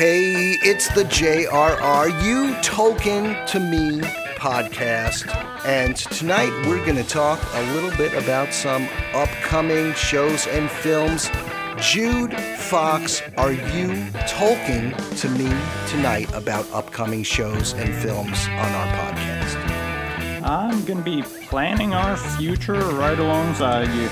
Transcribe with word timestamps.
Hey, 0.00 0.56
it's 0.62 0.88
the 0.94 1.04
JRR 1.04 2.24
You 2.24 2.54
Tolkien 2.62 3.46
to 3.48 3.60
Me 3.60 4.00
podcast. 4.38 5.28
And 5.66 5.94
tonight 5.94 6.48
we're 6.66 6.82
going 6.86 6.96
to 6.96 7.04
talk 7.04 7.38
a 7.52 7.74
little 7.74 7.90
bit 7.98 8.14
about 8.14 8.54
some 8.54 8.88
upcoming 9.12 9.92
shows 9.92 10.46
and 10.46 10.70
films. 10.70 11.28
Jude 11.76 12.32
Fox, 12.56 13.20
are 13.36 13.52
you 13.52 14.10
talking 14.26 14.94
to 15.18 15.28
me 15.28 15.52
tonight 15.86 16.32
about 16.32 16.66
upcoming 16.72 17.22
shows 17.22 17.74
and 17.74 17.94
films 17.96 18.48
on 18.48 18.72
our 18.72 18.96
podcast? 18.96 20.42
I'm 20.42 20.82
going 20.86 21.00
to 21.00 21.04
be 21.04 21.20
planning 21.44 21.92
our 21.92 22.16
future 22.16 22.72
right 22.72 23.18
alongside 23.18 23.94
you. 23.94 24.08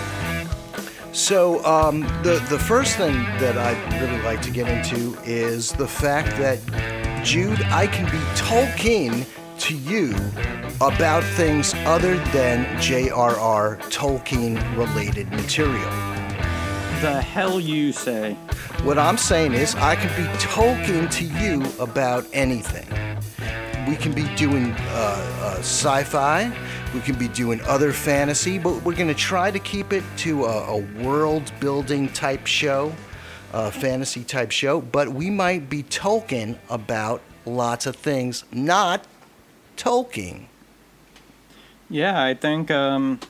So 1.19 1.65
um, 1.65 2.03
the 2.23 2.41
the 2.49 2.61
first 2.61 2.97
thing 2.97 3.13
that 3.41 3.59
I'd 3.59 4.01
really 4.01 4.23
like 4.23 4.41
to 4.43 4.53
get 4.53 4.69
into 4.69 5.19
is 5.25 5.73
the 5.73 5.89
fact 5.89 6.29
that 6.39 6.61
Jude, 7.25 7.61
I 7.63 7.89
can 7.89 8.05
be 8.05 8.19
Tolkien 8.37 9.27
to 9.59 9.77
you 9.77 10.15
about 10.81 11.25
things 11.25 11.75
other 11.79 12.19
than 12.27 12.81
J.R.R. 12.81 13.79
Tolkien 13.91 14.55
related 14.77 15.29
material. 15.33 15.91
The 17.01 17.21
hell 17.21 17.59
you 17.59 17.91
say? 17.91 18.35
What 18.85 18.97
I'm 18.97 19.19
saying 19.19 19.55
is, 19.55 19.75
I 19.75 19.97
can 19.97 20.17
be 20.17 20.29
Tolkien 20.39 21.11
to 21.15 21.25
you 21.25 21.69
about 21.83 22.27
anything. 22.33 22.87
We 23.89 23.97
can 23.97 24.13
be 24.13 24.29
doing 24.37 24.73
uh, 24.73 25.41
uh, 25.41 25.55
sci 25.61 26.05
fi, 26.05 26.53
we 26.93 27.01
can 27.01 27.15
be 27.19 27.27
doing 27.29 27.59
other 27.63 27.91
fantasy, 27.91 28.59
but 28.59 28.85
we're 28.85 28.95
going 28.95 29.09
to 29.09 29.15
try 29.15 29.51
to 29.51 29.59
keep 29.59 29.95
it 29.95 30.05
to 30.19 30.45
a, 30.45 30.77
a 30.77 31.03
world 31.03 31.51
building 31.59 32.11
type 32.11 32.47
show, 32.47 32.93
a 33.55 33.71
fantasy 33.71 34.25
type 34.25 34.51
show, 34.51 34.83
but 34.83 35.09
we 35.09 35.31
might 35.31 35.71
be 35.71 35.83
talking 35.83 36.59
about 36.69 37.23
lots 37.47 37.87
of 37.87 37.97
things, 37.97 38.45
not 38.53 39.07
Tolkien. 39.79 40.49
Yeah, 41.89 42.23
I 42.23 42.35
think 42.35 42.71
um, 42.71 43.21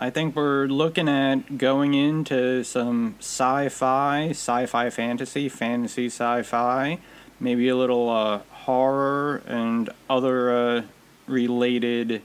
I 0.00 0.10
think 0.10 0.34
we're 0.34 0.66
looking 0.66 1.08
at 1.08 1.58
going 1.58 1.94
into 1.94 2.64
some 2.64 3.14
sci-fi, 3.20 4.30
sci-fi 4.30 4.90
fantasy, 4.90 5.48
fantasy 5.48 6.06
sci-fi, 6.06 6.98
maybe 7.40 7.68
a 7.68 7.76
little 7.76 8.08
uh, 8.08 8.38
horror 8.50 9.42
and 9.46 9.90
other 10.08 10.50
uh, 10.50 10.82
related 11.26 12.22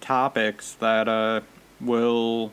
topics 0.00 0.74
that 0.74 1.08
uh, 1.08 1.40
will 1.80 2.52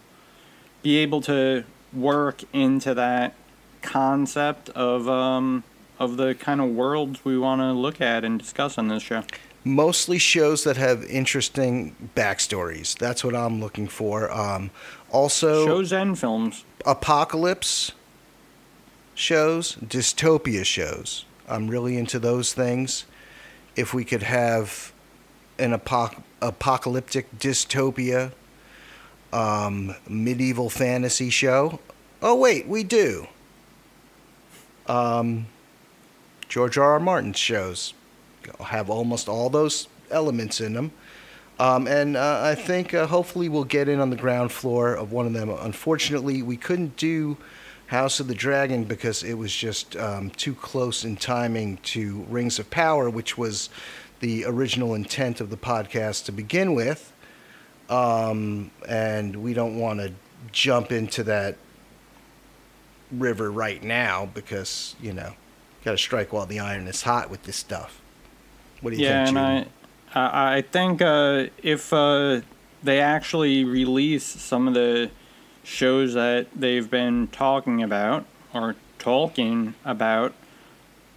be 0.82 0.98
able 0.98 1.22
to 1.22 1.64
work 1.94 2.44
into 2.54 2.94
that 2.94 3.34
concept 3.82 4.70
of 4.70 5.08
um, 5.08 5.64
of 6.00 6.18
the 6.18 6.34
kind 6.36 6.62
of 6.62 6.70
worlds 6.70 7.26
we 7.26 7.38
want 7.38 7.62
to 7.62 7.74
look 7.74 8.00
at 8.00 8.24
and 8.24 8.40
discuss 8.40 8.78
on 8.78 8.88
this 8.88 9.04
show. 9.04 9.24
Mostly 9.66 10.18
shows 10.18 10.64
that 10.64 10.78
have 10.78 11.04
interesting 11.04 11.96
backstories. 12.16 12.98
That's 12.98 13.24
what 13.24 13.36
I'm 13.36 13.60
looking 13.60 13.88
for. 13.88 14.32
Um, 14.32 14.72
also, 15.12 15.66
shows 15.66 15.92
and 15.92 16.18
films. 16.18 16.64
Apocalypse 16.86 17.92
shows, 19.14 19.76
dystopia 19.76 20.64
shows. 20.64 21.26
I'm 21.50 21.68
really 21.68 21.98
into 21.98 22.20
those 22.20 22.54
things. 22.54 23.06
If 23.76 23.94
we 23.94 24.06
could 24.06 24.24
have 24.24 24.92
an 25.58 25.78
apoc- 25.78 26.22
apocalyptic 26.42 27.38
dystopia 27.38 28.32
um, 29.34 29.96
medieval 30.08 30.70
fantasy 30.70 31.30
show. 31.30 31.80
Oh, 32.22 32.36
wait, 32.36 32.68
we 32.68 32.84
do. 32.84 33.28
Um, 34.88 35.48
George 36.48 36.78
R. 36.78 36.94
R. 36.94 37.00
Martin's 37.00 37.38
shows 37.38 37.94
have 38.60 38.90
almost 38.90 39.30
all 39.30 39.50
those 39.50 39.88
elements 40.10 40.60
in 40.60 40.74
them. 40.74 40.92
Um, 41.60 41.88
and 41.88 42.16
uh, 42.16 42.42
I 42.42 42.56
think 42.56 42.94
uh, 42.94 43.06
hopefully 43.06 43.50
we'll 43.50 43.66
get 43.66 43.90
in 43.90 44.00
on 44.00 44.10
the 44.10 44.16
ground 44.16 44.52
floor 44.52 44.96
of 44.96 45.12
one 45.12 45.28
of 45.28 45.34
them. 45.34 45.50
Unfortunately, 45.50 46.42
we 46.42 46.58
couldn't 46.58 46.96
do 46.96 47.38
House 47.90 48.20
of 48.20 48.28
the 48.28 48.36
Dragon 48.36 48.84
because 48.84 49.24
it 49.24 49.34
was 49.34 49.54
just 49.54 49.96
um, 49.96 50.30
too 50.30 50.54
close 50.54 51.04
in 51.04 51.16
timing 51.16 51.78
to 51.78 52.24
Rings 52.30 52.60
of 52.60 52.70
Power, 52.70 53.10
which 53.10 53.36
was 53.36 53.70
the 54.20 54.46
original 54.46 54.94
intent 54.94 55.42
of 55.42 55.50
the 55.50 55.58
podcast 55.58 56.26
to 56.26 56.32
begin 56.32 56.76
with. 56.76 57.12
Um, 57.90 58.70
and 58.88 59.38
we 59.38 59.56
don't 59.56 59.80
want 59.80 60.02
to 60.02 60.14
jump 60.52 60.92
into 60.92 61.24
that 61.24 61.58
river 63.12 63.52
right 63.52 63.84
now 63.84 64.28
because, 64.36 64.96
you 65.02 65.12
know, 65.12 65.34
got 65.84 65.94
to 65.94 65.98
strike 65.98 66.32
while 66.32 66.46
the 66.46 66.60
iron 66.60 66.88
is 66.88 67.02
hot 67.02 67.32
with 67.32 67.42
this 67.44 67.56
stuff. 67.56 68.00
What 68.82 68.92
do 68.92 68.98
you 68.98 69.06
yeah, 69.06 69.26
think, 69.26 69.36
and 69.36 69.68
I, 70.14 70.58
I 70.58 70.62
think 70.62 71.02
uh, 71.02 71.48
if 71.64 71.92
uh, 71.92 72.42
they 72.84 73.00
actually 73.00 73.64
release 73.64 74.26
some 74.26 74.68
of 74.68 74.76
the 74.76 75.10
shows 75.64 76.14
that 76.14 76.48
they've 76.56 76.90
been 76.90 77.28
talking 77.28 77.84
about 77.84 78.26
or 78.54 78.76
talking 78.98 79.76
about, 79.86 80.34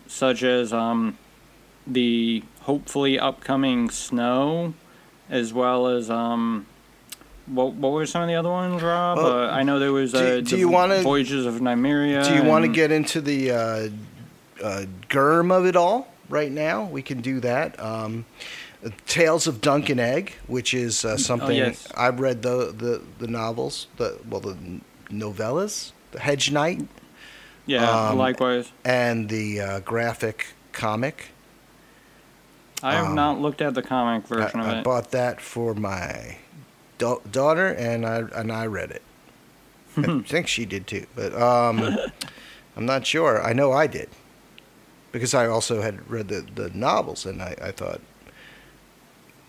such 0.07 0.43
as 0.43 0.73
um, 0.73 1.17
the 1.87 2.43
hopefully 2.63 3.19
upcoming 3.19 3.91
Snow, 3.91 4.75
as 5.31 5.53
well 5.53 5.87
as 5.89 6.11
um, 6.11 6.67
what 7.47 7.73
what 7.75 7.93
were 7.93 8.07
some 8.07 8.23
of 8.23 8.29
the 8.29 8.35
other 8.35 8.51
ones, 8.51 8.83
Rob? 8.83 9.19
Well, 9.19 9.33
uh, 9.33 9.51
I 9.51 9.63
know 9.63 9.79
there 9.79 9.93
was 9.93 10.15
uh, 10.15 10.21
do- 10.21 10.43
do 10.43 10.51
the 10.51 10.57
you 10.59 10.69
wanna- 10.69 11.03
Voyages 11.03 11.47
of 11.47 11.55
Nymeria. 11.55 12.27
Do 12.29 12.35
you 12.35 12.45
want 12.45 12.65
to 12.65 12.71
get 12.71 12.93
into 12.93 13.21
the 13.21 13.51
uh, 13.51 13.89
uh, 14.63 14.85
GRRM 15.09 15.51
of 15.53 15.67
it 15.67 15.77
all 15.77 16.13
right 16.29 16.53
now? 16.53 16.85
We 16.85 17.03
can 17.03 17.21
do 17.21 17.41
that. 17.41 17.79
Um, 17.81 18.27
Tales 19.07 19.47
of 19.47 19.61
Dunk 19.61 19.89
and 19.89 20.01
Egg, 20.01 20.35
which 20.47 20.75
is 20.75 21.05
uh, 21.05 21.17
something 21.17 21.57
yes. 21.57 21.87
I've 21.97 22.19
read 22.21 22.43
the, 22.43 22.73
the 22.77 23.03
the 23.19 23.29
novels, 23.29 23.87
the 23.97 24.19
well 24.29 24.41
the 24.41 24.57
novellas, 25.11 25.93
the 26.11 26.21
Hedge 26.21 26.51
Knight, 26.51 26.87
Yeah, 27.67 28.09
um, 28.09 28.19
likewise. 28.19 28.73
and 28.85 29.29
the 29.29 29.61
uh, 29.61 29.81
graphic 29.81 30.47
comic. 30.73 31.27
I 32.83 32.95
have 32.95 33.07
um, 33.07 33.15
not 33.15 33.41
looked 33.41 33.63
at 33.63 33.75
the 33.75 33.83
comic 33.83 34.27
version 34.27 34.59
I 34.61 34.65
of 34.65 34.77
it. 34.77 34.81
I 34.81 34.83
bought 34.83 35.13
that 35.13 35.41
for 35.41 35.75
my 35.75 36.39
da- 36.99 37.21
daughter, 37.31 37.69
and 37.69 38.05
I 38.05 38.19
and 38.35 38.51
I 38.51 38.67
read 38.67 38.91
it. 38.91 39.03
I 39.97 40.21
think 40.27 40.49
she 40.49 40.65
did 40.65 40.87
too, 40.87 41.07
but 41.15 41.33
um, 41.35 41.97
I'm 42.77 42.87
not 42.87 43.07
sure. 43.07 43.41
I 43.45 43.53
know 43.53 43.71
I 43.73 43.87
did 43.87 44.09
because 45.13 45.35
I 45.35 45.47
also 45.47 45.83
had 45.83 46.11
read 46.11 46.29
the, 46.29 46.41
the 46.55 46.71
novels, 46.71 47.27
and 47.27 47.43
I, 47.43 47.55
I 47.63 47.71
thought, 47.71 48.01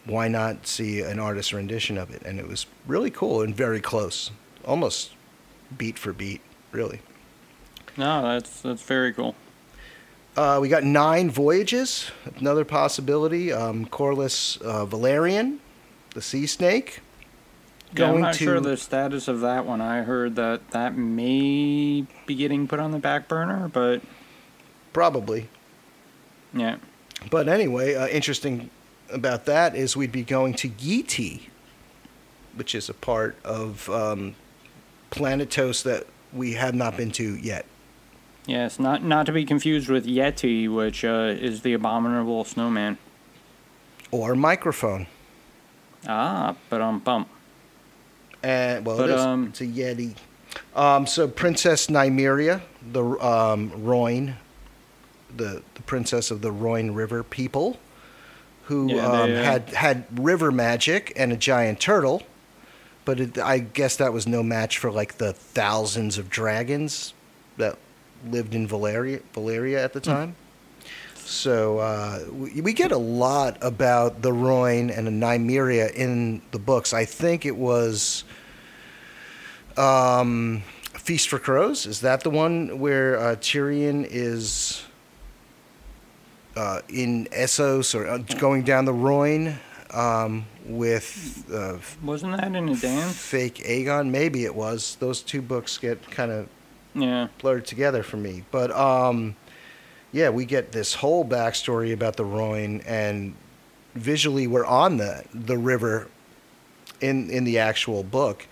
why 0.05 0.27
not 0.27 0.67
see 0.67 1.01
an 1.01 1.19
artist's 1.19 1.53
rendition 1.53 1.97
of 1.97 2.11
it? 2.11 2.21
And 2.23 2.39
it 2.39 2.47
was 2.47 2.65
really 2.87 3.11
cool 3.11 3.41
and 3.41 3.55
very 3.55 3.79
close, 3.79 4.31
almost 4.65 5.11
beat 5.77 5.97
for 5.97 6.13
beat, 6.13 6.41
really. 6.71 7.01
No, 7.97 8.21
that's 8.21 8.61
that's 8.61 8.81
very 8.81 9.13
cool. 9.13 9.35
Uh, 10.35 10.57
we 10.59 10.67
got 10.67 10.83
nine 10.83 11.29
voyages. 11.29 12.09
Another 12.37 12.65
possibility. 12.65 13.53
Um, 13.53 13.85
Corlys 13.85 14.59
uh, 14.63 14.85
Velaryon, 14.85 15.59
the 16.15 16.21
sea 16.21 16.47
snake. 16.47 17.01
Yeah, 17.95 18.11
I'm 18.11 18.21
not 18.21 18.33
to 18.33 18.43
sure 18.43 18.59
the 18.59 18.75
status 18.75 19.27
of 19.27 19.41
that 19.41 19.67
one. 19.67 19.79
I 19.79 20.01
heard 20.01 20.35
that 20.37 20.71
that 20.71 20.97
may 20.97 22.05
be 22.25 22.35
getting 22.35 22.67
put 22.67 22.79
on 22.79 22.89
the 22.89 22.97
back 22.97 23.27
burner, 23.27 23.69
but 23.71 24.01
probably. 24.91 25.49
yeah. 26.53 26.77
But 27.29 27.47
anyway, 27.47 27.93
uh, 27.93 28.07
interesting 28.07 28.71
about 29.13 29.45
that 29.45 29.75
is 29.75 29.95
we'd 29.95 30.11
be 30.11 30.23
going 30.23 30.53
to 30.55 30.69
Yi 30.79 31.03
Ti, 31.03 31.49
which 32.55 32.75
is 32.75 32.89
a 32.89 32.93
part 32.93 33.37
of 33.45 33.89
um, 33.89 34.35
Planetos 35.11 35.83
that 35.83 36.07
we 36.33 36.53
have 36.53 36.73
not 36.75 36.97
been 36.97 37.11
to 37.11 37.35
yet. 37.37 37.65
Yes, 38.45 38.79
not 38.79 39.03
not 39.03 39.25
to 39.27 39.31
be 39.31 39.45
confused 39.45 39.87
with 39.89 40.05
Yeti, 40.05 40.67
which 40.73 41.05
uh, 41.05 41.33
is 41.39 41.61
the 41.61 41.73
abominable 41.73 42.43
snowman. 42.43 42.97
Or 44.11 44.35
microphone. 44.35 45.07
Ah, 46.07 46.55
but 46.69 46.81
um 46.81 46.99
bump. 46.99 47.29
And 48.41 48.85
well, 48.85 48.97
But, 48.97 49.09
it 49.09 49.13
is. 49.15 49.21
um, 49.21 49.47
it's 49.47 49.61
a 49.61 49.65
Yeti. 49.65 50.15
Um, 50.75 51.07
so 51.07 51.27
Princess 51.27 51.87
Nymeria, 51.87 52.61
the 52.91 53.03
um, 53.03 53.71
Rhoyne, 53.71 54.35
the 55.35 55.63
the 55.75 55.81
princess 55.83 56.29
of 56.29 56.41
the 56.41 56.51
Rhoyne 56.51 56.93
River 56.93 57.23
people, 57.23 57.79
who 58.65 58.97
Yeah, 58.97 59.05
um, 59.23 59.33
they, 59.33 59.39
uh, 59.39 59.43
had 59.43 59.69
had 59.71 60.05
river 60.19 60.51
magic 60.51 61.11
and 61.15 61.31
a 61.31 61.37
giant 61.37 61.79
turtle, 61.79 62.23
but 63.05 63.19
it, 63.19 63.37
I 63.37 63.59
guess 63.59 63.95
that 63.97 64.13
was 64.13 64.25
no 64.27 64.41
match 64.43 64.77
for 64.77 64.91
like 64.91 65.17
the 65.17 65.33
thousands 65.33 66.17
of 66.17 66.29
dragons 66.29 67.13
that 67.57 67.77
lived 68.29 68.55
in 68.55 68.67
Valyria 68.67 69.21
Valyria 69.33 69.83
at 69.83 69.93
the 69.93 69.99
Hmm. 69.99 70.05
time. 70.09 70.35
So 71.15 71.79
uh, 71.79 72.19
we, 72.31 72.61
we 72.61 72.73
get 72.73 72.91
a 72.91 72.97
lot 72.97 73.57
about 73.61 74.21
the 74.21 74.31
Rhoyne 74.33 74.89
and 74.89 75.07
the 75.07 75.11
Nymeria 75.11 75.91
in 75.93 76.41
the 76.51 76.59
books. 76.59 76.93
I 76.93 77.05
think 77.05 77.45
it 77.45 77.55
was 77.55 78.23
um, 79.77 80.63
Feast 80.93 81.29
for 81.29 81.39
Crows. 81.39 81.85
Is 81.85 82.01
that 82.01 82.21
the 82.21 82.29
one 82.29 82.79
where 82.79 83.17
uh, 83.17 83.35
Tyrion 83.37 84.05
is 84.09 84.83
uh, 86.55 86.81
in 86.89 87.25
Essos 87.27 87.95
or 87.95 88.07
uh, 88.07 88.17
going 88.39 88.63
down 88.63 88.85
the 88.85 88.93
Rhoyne 88.93 89.55
um, 89.91 90.45
with 90.65 91.45
uh, 91.53 91.77
Wasn't 92.03 92.35
that 92.37 92.55
in 92.55 92.69
a 92.69 92.75
dance? 92.75 93.17
fake 93.17 93.55
Aegon. 93.65 94.09
Maybe 94.09 94.45
it 94.45 94.55
was. 94.55 94.95
Those 94.99 95.21
two 95.21 95.41
books 95.41 95.77
get 95.77 96.09
kind 96.11 96.31
of 96.31 96.47
Yeah. 96.95 97.27
blurred 97.39 97.65
together 97.65 98.03
for 98.03 98.17
me. 98.17 98.43
But 98.51 98.71
um, 98.71 99.35
yeah, 100.11 100.29
we 100.29 100.45
get 100.45 100.71
this 100.71 100.93
whole 100.95 101.25
backstory 101.25 101.91
about 101.93 102.15
the 102.17 102.23
Rhoyne, 102.25 102.83
and 102.85 103.33
visually 103.95 104.47
we're 104.47 104.65
on 104.65 104.97
the 104.97 105.23
the 105.33 105.57
river 105.57 106.07
in 107.01 107.29
in 107.31 107.43
the 107.45 107.57
actual 107.59 108.03
book, 108.03 108.47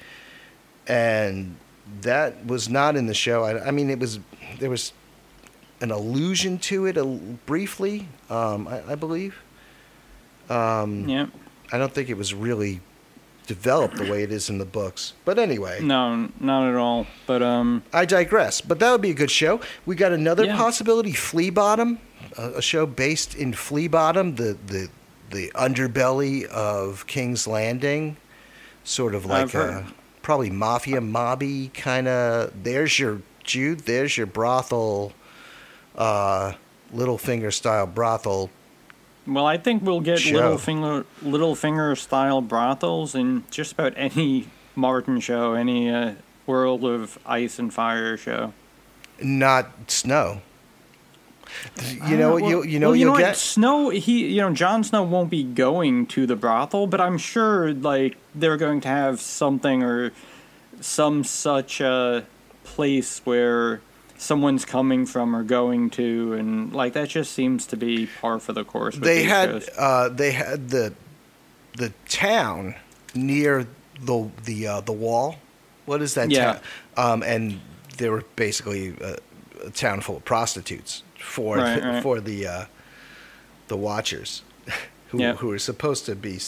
and 0.87 1.55
that 2.01 2.45
was 2.45 2.67
not 2.69 2.95
in 2.95 3.05
the 3.07 3.13
show. 3.13 3.43
I, 3.43 3.67
I 3.67 3.71
mean, 3.71 3.89
it 3.89 3.99
was 3.99 4.19
there 4.59 4.69
was 4.71 4.91
an 5.81 5.91
allusion 5.91 6.57
to 6.59 6.85
it 6.85 6.95
a, 6.97 7.03
briefly, 7.05 8.07
um, 8.29 8.67
I, 8.67 8.91
I 8.91 8.95
believe. 8.95 9.35
Um, 10.49 11.07
Yeah. 11.09 11.27
I 11.73 11.77
don't 11.77 11.93
think 11.93 12.09
it 12.09 12.17
was 12.17 12.33
really 12.33 12.81
developed 13.47 13.95
the 13.97 14.09
way 14.09 14.23
it 14.23 14.31
is 14.31 14.49
in 14.49 14.57
the 14.57 14.65
books. 14.65 15.13
But 15.25 15.39
anyway. 15.39 15.79
No, 15.81 16.29
not 16.39 16.69
at 16.69 16.75
all. 16.75 17.07
But 17.25 17.41
um, 17.41 17.83
I 17.93 18.05
digress, 18.05 18.61
but 18.61 18.79
that 18.79 18.91
would 18.91 19.01
be 19.01 19.11
a 19.11 19.15
good 19.15 19.31
show. 19.31 19.61
We 19.85 19.95
got 19.95 20.11
another 20.11 20.45
Yeah. 20.45 20.57
possibility, 20.57 21.13
Flea 21.13 21.49
Bottom, 21.49 21.99
a, 22.37 22.51
a 22.57 22.61
show 22.61 22.85
based 22.85 23.35
in 23.35 23.53
Flea 23.53 23.87
Bottom, 23.87 24.35
the 24.35 24.57
the 24.67 24.89
the 25.31 25.49
underbelly 25.55 26.43
of 26.45 27.07
King's 27.07 27.47
Landing, 27.47 28.17
sort 28.83 29.15
of 29.15 29.25
like 29.25 29.53
a 29.53 29.85
probably 30.21 30.49
mafia 30.49 30.99
mobby 30.99 31.73
kind 31.73 32.07
of. 32.09 32.51
There's 32.63 32.99
your 32.99 33.21
Jude. 33.45 33.81
There's 33.81 34.17
your 34.17 34.27
brothel, 34.27 35.13
uh, 35.97 36.53
Littlefinger 36.93 37.53
style 37.53 37.87
brothel. 37.87 38.49
well, 39.27 39.45
I 39.45 39.57
think 39.57 39.83
we'll 39.83 40.01
get 40.01 40.19
Show. 40.19 40.57
Littlefinger, 40.57 41.97
style 41.97 42.41
brothels 42.41 43.15
in 43.15 43.43
just 43.51 43.73
about 43.73 43.93
any 43.95 44.47
Martin 44.75 45.19
show, 45.19 45.53
any 45.53 45.89
uh, 45.89 46.13
World 46.45 46.83
of 46.83 47.17
Ice 47.25 47.59
and 47.59 47.73
Fire 47.73 48.17
show. 48.17 48.53
Not 49.21 49.69
snow. 49.91 50.41
You 52.07 52.15
know 52.17 52.33
Uh, 52.33 52.37
you 52.37 52.43
well- 52.57 52.65
you 52.65 52.79
know 52.79 52.87
well, 52.87 52.95
you 52.95 53.05
you'll 53.05 53.13
know 53.13 53.19
get. 53.19 53.35
Snow. 53.37 53.89
He, 53.89 54.27
you 54.33 54.41
know, 54.41 54.53
Jon 54.53 54.83
Snow 54.83 55.03
won't 55.03 55.29
be 55.29 55.43
going 55.43 56.05
to 56.07 56.25
the 56.25 56.35
brothel, 56.35 56.87
but 56.87 57.01
I'm 57.01 57.17
sure 57.17 57.73
like 57.73 58.15
they're 58.33 58.57
going 58.57 58.79
to 58.81 58.87
have 58.87 59.19
something 59.19 59.83
or 59.83 60.11
some 60.79 61.23
such 61.25 61.81
uh, 61.81 62.21
place 62.63 63.19
where 63.25 63.81
someone's 64.21 64.65
coming 64.65 65.05
from 65.05 65.35
or 65.35 65.43
going 65.43 65.89
to, 65.89 66.33
and 66.33 66.73
like 66.73 66.93
that 66.93 67.09
just 67.09 67.33
seems 67.33 67.65
to 67.67 67.75
be 67.77 68.07
par 68.21 68.39
for 68.39 68.53
the 68.53 68.63
course. 68.63 68.95
They 68.95 69.23
had 69.23 69.63
uh, 69.77 70.09
they 70.09 70.31
had 70.31 70.69
the 70.69 70.93
the 71.77 71.91
town 72.07 72.75
near 73.15 73.65
the 73.99 74.29
the 74.45 74.67
uh, 74.67 74.81
the 74.81 74.91
wall. 74.93 75.37
What 75.85 76.01
is 76.01 76.13
that 76.13 76.29
Yeah. 76.29 76.53
town? 76.53 76.61
Um, 76.97 77.23
and 77.23 77.59
they 77.97 78.09
were 78.09 78.23
basically 78.35 78.95
a, 79.01 79.17
a 79.65 79.69
town 79.71 80.01
full 80.01 80.17
of 80.17 80.25
prostitutes 80.25 81.03
for 81.19 81.57
Right, 81.57 81.81
the, 81.81 81.87
right. 81.87 82.03
for 82.03 82.19
the 82.21 82.47
uh, 82.47 82.65
the 83.67 83.77
watchers, 83.77 84.43
who 85.09 85.19
Yeah. 85.19 85.33
who 85.35 85.51
are 85.51 85.59
supposed 85.59 86.05
to 86.05 86.15
be. 86.15 86.39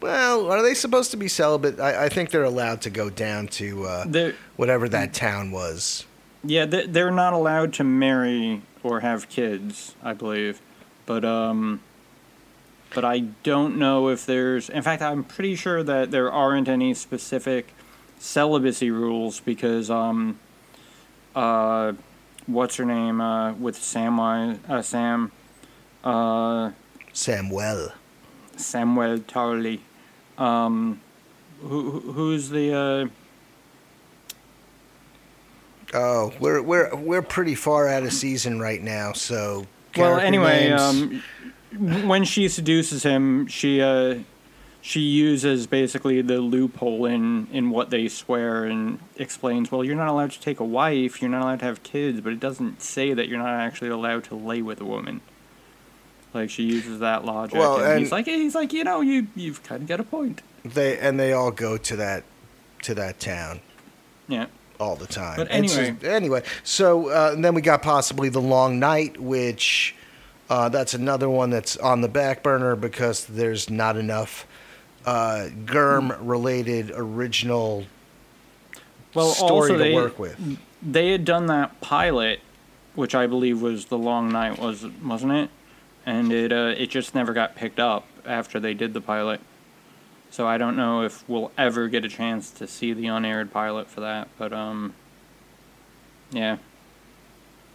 Well, 0.00 0.50
are 0.50 0.62
they 0.62 0.74
supposed 0.74 1.12
to 1.12 1.16
be 1.16 1.28
celibate? 1.28 1.78
I, 1.78 2.06
I 2.06 2.08
think 2.08 2.30
they're 2.30 2.42
allowed 2.42 2.80
to 2.82 2.90
go 2.90 3.08
down 3.08 3.46
to 3.48 3.84
uh, 3.86 4.32
whatever 4.56 4.88
that 4.88 5.14
town 5.14 5.52
was. 5.52 6.04
Yeah, 6.44 6.64
they- 6.66 6.86
they're 6.86 7.10
not 7.12 7.32
allowed 7.32 7.72
to 7.74 7.84
marry 7.84 8.62
or 8.82 9.00
have 9.00 9.28
kids, 9.28 9.94
I 10.02 10.12
believe. 10.12 10.60
But 11.06 11.24
um 11.24 11.80
but 12.94 13.04
I 13.06 13.20
don't 13.42 13.78
know 13.78 14.08
if 14.08 14.26
there's 14.26 14.68
in 14.68 14.82
fact 14.82 15.02
I'm 15.02 15.24
pretty 15.24 15.54
sure 15.56 15.82
that 15.82 16.10
there 16.10 16.30
aren't 16.30 16.68
any 16.68 16.94
specific 16.94 17.74
celibacy 18.18 18.90
rules 18.90 19.40
because 19.40 19.90
um 19.90 20.38
uh 21.34 21.92
what's 22.46 22.76
her 22.76 22.84
name 22.84 23.20
uh 23.20 23.52
with 23.54 23.78
Samwise 23.78 24.58
uh 24.68 24.82
Sam 24.82 25.32
uh 26.04 26.70
Samuel. 27.12 27.92
Samuel 28.56 29.18
Tarly 29.20 29.80
um 30.38 31.00
who- 31.60 32.00
who's 32.14 32.50
the 32.50 32.74
uh 32.74 33.06
Oh, 35.94 36.32
we're 36.40 36.62
we're 36.62 36.94
we're 36.94 37.22
pretty 37.22 37.54
far 37.54 37.88
out 37.88 38.02
of 38.02 38.12
season 38.12 38.60
right 38.60 38.82
now, 38.82 39.12
so. 39.12 39.66
Well, 39.96 40.18
anyway, 40.18 40.70
um, 40.70 41.22
when 41.78 42.24
she 42.24 42.48
seduces 42.48 43.02
him, 43.02 43.46
she 43.46 43.82
uh, 43.82 44.20
she 44.80 45.00
uses 45.00 45.66
basically 45.66 46.22
the 46.22 46.40
loophole 46.40 47.04
in 47.04 47.46
in 47.52 47.68
what 47.70 47.90
they 47.90 48.08
swear 48.08 48.64
and 48.64 48.98
explains. 49.16 49.70
Well, 49.70 49.84
you're 49.84 49.94
not 49.96 50.08
allowed 50.08 50.30
to 50.32 50.40
take 50.40 50.60
a 50.60 50.64
wife. 50.64 51.20
You're 51.20 51.30
not 51.30 51.42
allowed 51.42 51.58
to 51.58 51.66
have 51.66 51.82
kids, 51.82 52.20
but 52.22 52.32
it 52.32 52.40
doesn't 52.40 52.80
say 52.80 53.12
that 53.12 53.28
you're 53.28 53.38
not 53.38 53.50
actually 53.50 53.90
allowed 53.90 54.24
to 54.24 54.34
lay 54.34 54.62
with 54.62 54.80
a 54.80 54.84
woman. 54.86 55.20
Like 56.32 56.48
she 56.48 56.62
uses 56.62 57.00
that 57.00 57.26
logic, 57.26 57.58
Well, 57.58 57.76
and, 57.76 57.84
and- 57.92 58.00
he's 58.00 58.10
like, 58.12 58.24
he's 58.24 58.54
like, 58.54 58.72
you 58.72 58.84
know, 58.84 59.02
you 59.02 59.26
you've 59.36 59.62
kind 59.62 59.82
of 59.82 59.88
got 59.88 60.00
a 60.00 60.04
point. 60.04 60.40
They 60.64 60.98
and 60.98 61.20
they 61.20 61.34
all 61.34 61.50
go 61.50 61.76
to 61.76 61.96
that 61.96 62.24
to 62.82 62.94
that 62.94 63.20
town 63.20 63.60
Yeah. 64.26 64.46
All 64.80 64.96
the 64.96 65.06
time. 65.06 65.36
But 65.36 65.48
anyway. 65.50 65.90
just- 65.92 66.04
anyway, 66.04 66.42
so 66.64 67.08
uh, 67.08 67.30
and 67.34 67.44
then 67.44 67.54
we 67.54 67.60
got 67.62 67.82
possibly 67.82 68.28
the 68.28 68.40
Long 68.40 68.78
Night, 68.78 69.20
which 69.20 69.94
uh, 70.50 70.68
that's 70.68 70.94
another 70.94 71.28
one 71.30 71.50
that's 71.50 71.76
on 71.76 72.00
the 72.00 72.08
back 72.08 72.42
burner 72.42 72.74
because 72.76 73.24
there's 73.26 73.70
not 73.70 73.96
enough 73.96 74.46
uh, 75.06 75.48
GRRM 75.64 76.16
related 76.20 76.90
original 76.94 77.84
Well, 79.14 79.28
story 79.30 79.50
also 79.50 79.72
to 79.74 79.78
they 79.78 79.94
work 79.94 80.18
with. 80.18 80.58
they 80.82 81.10
had 81.12 81.24
done 81.24 81.46
that 81.46 81.80
pilot, 81.80 82.40
which 82.94 83.14
I 83.14 83.26
believe 83.26 83.62
was 83.62 83.86
the 83.86 83.98
Long 83.98 84.30
Night, 84.30 84.58
was 84.58 84.84
wasn't 85.04 85.32
it? 85.32 85.50
And 86.04 86.32
it 86.32 86.52
uh, 86.52 86.74
it 86.76 86.90
just 86.90 87.14
never 87.14 87.32
got 87.32 87.54
picked 87.54 87.78
up 87.78 88.04
after 88.26 88.58
they 88.58 88.74
did 88.74 88.94
the 88.94 89.00
pilot. 89.00 89.40
So 90.32 90.48
I 90.48 90.56
don't 90.56 90.76
know 90.76 91.02
if 91.02 91.28
we'll 91.28 91.52
ever 91.58 91.88
get 91.88 92.06
a 92.06 92.08
chance 92.08 92.50
to 92.52 92.66
see 92.66 92.94
the 92.94 93.06
unaired 93.06 93.52
pilot 93.52 93.90
for 93.90 94.00
that, 94.00 94.28
but 94.38 94.50
um, 94.54 94.94
yeah, 96.30 96.56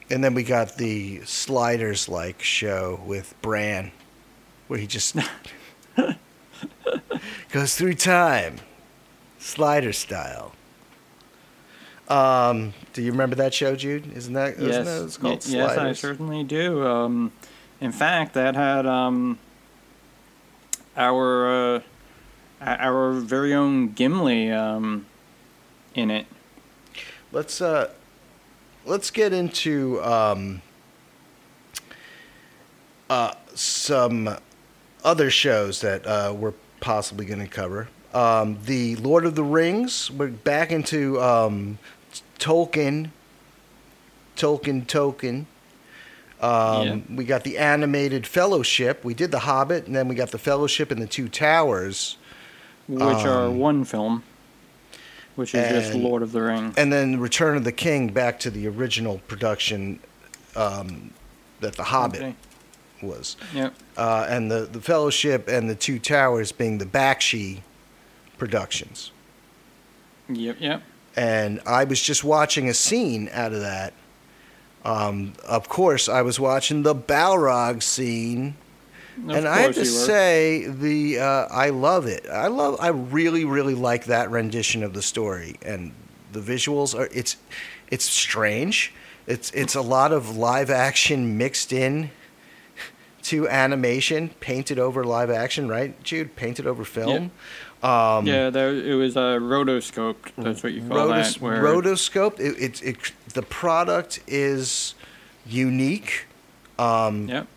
And 0.09 0.23
then 0.23 0.33
we 0.33 0.41
got 0.41 0.75
the 0.77 1.21
Sliders 1.23 2.09
like 2.09 2.41
show 2.41 2.99
with 3.05 3.39
Bran, 3.43 3.91
where 4.67 4.79
he 4.79 4.87
just 4.87 5.15
goes 7.51 7.75
through 7.75 7.93
time, 7.93 8.55
slider 9.37 9.93
style. 9.93 10.53
Um, 12.07 12.73
do 12.93 13.03
you 13.03 13.11
remember 13.11 13.35
that 13.35 13.53
show, 13.53 13.75
Jude? 13.75 14.11
Isn't 14.17 14.33
that? 14.33 14.55
Isn't 14.55 14.67
yes, 14.67 14.85
that 14.85 15.03
it's 15.03 15.17
called 15.17 15.45
y- 15.45 15.51
yes, 15.51 15.77
I 15.77 15.93
certainly 15.93 16.43
do. 16.43 16.83
Um, 16.83 17.31
in 17.79 17.91
fact, 17.91 18.33
that 18.33 18.55
had 18.55 18.87
um, 18.87 19.37
our 20.95 21.75
uh, 21.75 21.81
our 22.61 23.13
very 23.13 23.53
own 23.53 23.93
Gimli 23.93 24.51
um, 24.51 25.05
in 25.93 26.11
it. 26.11 26.25
Let's 27.31 27.61
uh, 27.61 27.91
let's 28.85 29.11
get 29.11 29.33
into 29.33 30.01
um, 30.03 30.61
uh, 33.09 33.33
some 33.53 34.37
other 35.03 35.29
shows 35.29 35.81
that 35.81 36.05
uh, 36.05 36.33
we're 36.35 36.53
possibly 36.79 37.25
going 37.25 37.41
to 37.41 37.47
cover. 37.47 37.89
Um, 38.13 38.59
the 38.65 38.95
Lord 38.97 39.25
of 39.25 39.35
the 39.35 39.43
Rings. 39.43 40.09
We're 40.09 40.29
back 40.29 40.71
into 40.71 41.21
um, 41.21 41.77
Tolkien. 42.39 43.11
Tolkien, 44.35 44.85
Tolkien. 44.85 45.45
Um, 46.39 47.03
We 47.15 47.25
got 47.25 47.43
the 47.43 47.57
animated 47.57 48.27
Fellowship. 48.27 49.03
We 49.03 49.13
did 49.13 49.31
the 49.31 49.39
Hobbit, 49.39 49.87
and 49.87 49.95
then 49.95 50.07
we 50.07 50.15
got 50.15 50.31
the 50.31 50.37
Fellowship 50.37 50.91
and 50.91 51.01
the 51.01 51.07
Two 51.07 51.27
Towers, 51.27 52.17
which 52.87 53.01
are 53.25 53.47
Um, 53.47 53.57
one 53.59 53.83
film, 53.85 54.23
which 55.35 55.53
is 55.53 55.69
just 55.69 55.93
Lord 55.93 56.21
of 56.23 56.31
the 56.31 56.41
Rings. 56.41 56.75
and 56.77 56.91
then 56.91 57.19
Return 57.19 57.57
of 57.57 57.63
the 57.63 57.71
King 57.71 58.07
back 58.09 58.39
to 58.41 58.49
the 58.49 58.67
original 58.67 59.19
production 59.27 59.99
um, 60.55 61.11
that 61.59 61.75
the 61.75 61.83
Hobbit 61.83 62.21
Okay. 62.21 62.35
was. 63.01 63.35
Yep. 63.53 63.73
uh, 63.97 64.25
and 64.29 64.49
the, 64.49 64.61
the 64.71 64.81
Fellowship 64.81 65.47
and 65.47 65.69
the 65.69 65.75
Two 65.75 65.99
Towers 65.99 66.51
being 66.51 66.77
the 66.79 66.85
Bakshi 66.85 67.59
productions. 68.37 69.11
Yep. 70.29 70.57
Yep. 70.59 70.81
And 71.15 71.61
I 71.65 71.83
was 71.83 72.01
just 72.01 72.23
watching 72.23 72.69
a 72.69 72.73
scene 72.73 73.29
out 73.33 73.51
of 73.53 73.61
that. 73.61 73.93
Um, 74.85 75.33
of 75.47 75.67
course, 75.67 76.07
I 76.07 76.21
was 76.21 76.39
watching 76.39 76.83
the 76.83 76.95
Balrog 76.95 77.81
scene, 77.83 78.55
Of 79.23 79.29
and 79.29 79.47
I 79.47 79.59
have 79.59 79.75
to 79.75 79.85
say 79.85 80.67
the 80.67 81.19
uh, 81.19 81.47
I 81.49 81.69
love 81.69 82.05
it. 82.05 82.27
I 82.29 82.47
love. 82.47 82.77
I 82.79 82.89
really, 82.89 83.45
really 83.45 83.73
like 83.73 84.05
that 84.05 84.29
rendition 84.29 84.83
of 84.83 84.93
the 84.93 85.01
story, 85.01 85.55
and 85.63 85.91
the 86.31 86.39
visuals 86.39 86.97
are. 86.97 87.09
It's 87.11 87.37
it's 87.89 88.05
strange. 88.05 88.93
It's 89.25 89.51
it's 89.51 89.75
a 89.75 89.81
lot 89.81 90.11
of 90.11 90.37
live 90.37 90.69
action 90.69 91.37
mixed 91.37 91.73
in 91.73 92.11
to 93.23 93.47
animation, 93.49 94.29
painted 94.39 94.79
over 94.79 95.03
live 95.03 95.29
action, 95.29 95.67
right, 95.67 96.01
Jude? 96.03 96.35
Painted 96.35 96.65
over 96.65 96.85
film. 96.85 97.31
Um, 97.83 98.25
yeah, 98.25 98.49
there 98.49 98.73
it 98.73 98.95
was 98.95 99.17
uh, 99.17 99.37
rotoscoped. 99.39 100.31
That's 100.37 100.63
what 100.63 100.73
you 100.73 100.81
call 100.87 101.09
Rotos- 101.09 101.33
that. 101.33 101.41
Where 101.41 101.61
rotoscope. 101.61 102.39
It, 102.39 102.57
it, 102.57 102.83
it, 102.83 103.11
the 103.33 103.43
product 103.43 104.19
is 104.27 104.95
unique. 105.45 106.25
Um, 106.79 107.27
Yep. 107.27 107.47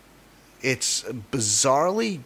It's 0.61 1.03
bizarrely 1.31 2.21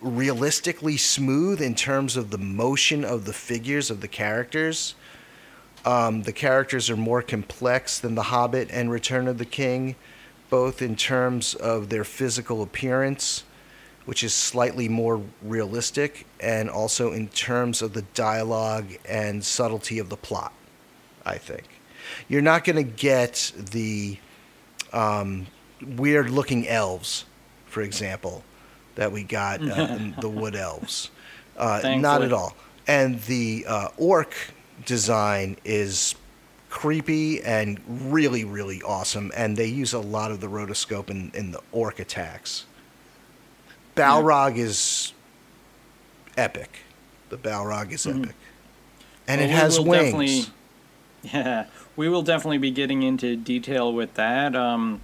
realistically 0.00 0.96
smooth 0.96 1.62
in 1.62 1.74
terms 1.74 2.16
of 2.16 2.30
the 2.30 2.38
motion 2.38 3.04
of 3.04 3.24
the 3.24 3.32
figures 3.32 3.90
of 3.90 4.00
the 4.00 4.08
characters. 4.08 4.94
Um, 5.84 6.22
the 6.22 6.32
characters 6.32 6.90
are 6.90 6.96
more 6.96 7.22
complex 7.22 7.98
than 7.98 8.14
The 8.14 8.24
Hobbit 8.24 8.68
and 8.70 8.90
Return 8.90 9.28
of 9.28 9.38
the 9.38 9.44
King, 9.44 9.96
both 10.50 10.82
in 10.82 10.96
terms 10.96 11.54
of 11.54 11.88
their 11.88 12.04
physical 12.04 12.62
appearance, 12.62 13.44
which 14.04 14.22
is 14.22 14.34
slightly 14.34 14.88
more 14.88 15.22
realistic, 15.42 16.26
and 16.40 16.68
also 16.68 17.12
in 17.12 17.28
terms 17.28 17.80
of 17.80 17.94
the 17.94 18.02
dialogue 18.14 18.86
and 19.08 19.44
subtlety 19.44 19.98
of 19.98 20.10
the 20.10 20.16
plot, 20.16 20.52
I 21.24 21.38
think. 21.38 21.64
You're 22.28 22.42
not 22.42 22.64
going 22.64 22.76
to 22.76 22.82
get 22.82 23.52
the 23.56 24.18
um, 24.92 25.46
weird 25.82 26.30
looking 26.30 26.68
elves, 26.68 27.24
for 27.66 27.82
example, 27.82 28.42
that 28.94 29.10
we 29.12 29.22
got 29.22 29.60
uh, 29.66 29.98
the 30.20 30.28
Wood 30.28 30.54
Elves. 30.56 31.10
Uh, 31.56 31.80
not 31.98 32.22
at 32.22 32.32
all. 32.32 32.54
And 32.86 33.20
the 33.22 33.64
uh, 33.66 33.88
orc 33.96 34.34
design 34.84 35.56
is 35.64 36.14
creepy 36.68 37.40
and 37.42 37.78
really, 37.88 38.44
really 38.44 38.82
awesome. 38.82 39.30
And 39.36 39.56
they 39.56 39.66
use 39.66 39.92
a 39.92 40.00
lot 40.00 40.30
of 40.32 40.40
the 40.40 40.48
rotoscope 40.48 41.08
in, 41.10 41.30
in 41.34 41.52
the 41.52 41.60
orc 41.72 42.00
attacks. 42.00 42.64
Balrog 43.96 44.56
is 44.58 45.12
epic. 46.36 46.80
The 47.28 47.36
Balrog 47.38 47.92
is 47.92 48.04
Mhm. 48.06 48.24
epic. 48.24 48.34
And 49.26 49.40
Well, 49.40 49.50
it 49.50 49.52
has 49.52 49.80
wings. 49.80 50.50
Yeah, 51.32 51.64
we 51.96 52.10
will 52.10 52.20
definitely 52.20 52.58
be 52.58 52.70
getting 52.70 53.02
into 53.02 53.34
detail 53.34 53.90
with 53.94 54.12
that 54.14 54.54
um, 54.54 55.00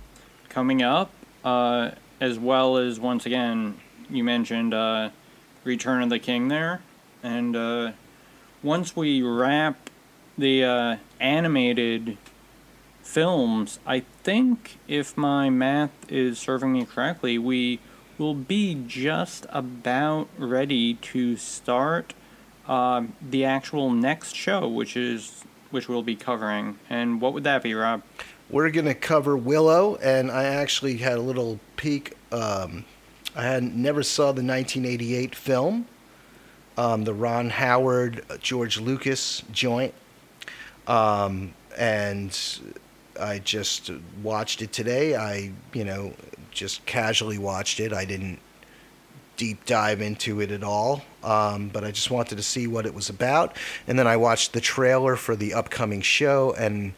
coming 0.50 0.83
up, 0.83 1.11
uh, 1.42 1.92
as 2.21 2.38
well 2.38 2.76
as 2.76 3.00
once 3.00 3.25
again 3.25 3.76
you 4.11 4.23
mentioned 4.23 4.75
uh, 4.75 5.09
Return 5.64 6.02
of 6.02 6.11
the 6.11 6.19
King 6.19 6.49
there, 6.49 6.83
and 7.23 7.57
uh, 7.57 7.92
once 8.62 8.95
we 8.95 9.23
wrap 9.23 9.88
the 10.37 10.64
uh, 10.64 10.97
animated 11.19 12.19
films, 13.02 13.78
I 13.87 14.00
think 14.23 14.78
if 14.87 15.16
my 15.16 15.49
math 15.49 15.90
is 16.11 16.38
serving 16.38 16.73
me 16.73 16.85
correctly, 16.85 17.38
we 17.38 17.78
will 18.19 18.35
be 18.35 18.75
just 18.87 19.47
about 19.49 20.28
ready 20.37 20.95
to 20.95 21.37
start 21.37 22.12
um, 22.69 23.14
the 23.23 23.45
actual 23.45 23.90
next 23.90 24.37
show, 24.37 24.69
which 24.69 24.97
is 24.97 25.45
which 25.71 25.88
we'll 25.88 26.02
be 26.02 26.16
covering. 26.16 26.78
And 26.88 27.21
what 27.21 27.33
would 27.33 27.45
that 27.45 27.62
be, 27.62 27.75
Rob? 27.75 28.02
We're 28.50 28.71
going 28.71 28.87
to 28.87 28.95
cover 28.95 29.37
Willow, 29.37 29.95
and 30.02 30.28
I 30.28 30.42
actually 30.42 30.97
had 30.97 31.19
a 31.19 31.21
little 31.21 31.61
peek. 31.76 32.16
Um, 32.33 32.85
I 33.37 33.45
had 33.45 33.76
never 33.76 34.02
saw 34.02 34.33
the 34.33 34.42
1988 34.42 35.37
film, 35.37 35.87
um, 36.76 37.04
the 37.04 37.14
Ron 37.14 37.50
Howard, 37.50 38.25
uh, 38.28 38.38
George 38.38 38.80
Lucas 38.80 39.45
joint, 39.52 39.95
um, 40.88 41.54
and 41.78 42.37
I 43.21 43.38
just 43.38 43.92
watched 44.21 44.62
it 44.62 44.73
today. 44.73 45.14
I, 45.14 45.52
you 45.73 45.85
know, 45.85 46.12
just 46.50 46.85
casually 46.87 47.38
watched 47.38 47.78
it. 47.78 47.92
I 47.92 48.04
didn't 48.04 48.40
deep 49.37 49.64
dive 49.64 50.00
into 50.00 50.40
it 50.40 50.50
at 50.50 50.64
all, 50.64 51.02
um, 51.23 51.69
but 51.69 51.85
I 51.85 51.92
just 51.92 52.11
wanted 52.11 52.35
to 52.35 52.42
see 52.42 52.66
what 52.66 52.85
it 52.85 52.95
was 52.95 53.11
about. 53.11 53.57
And 53.87 53.97
then 53.97 54.09
I 54.09 54.16
watched 54.16 54.54
the 54.54 54.61
trailer 54.61 55.14
for 55.14 55.37
the 55.37 55.54
upcoming 55.54 56.00
show, 56.00 56.52
and 56.59 56.95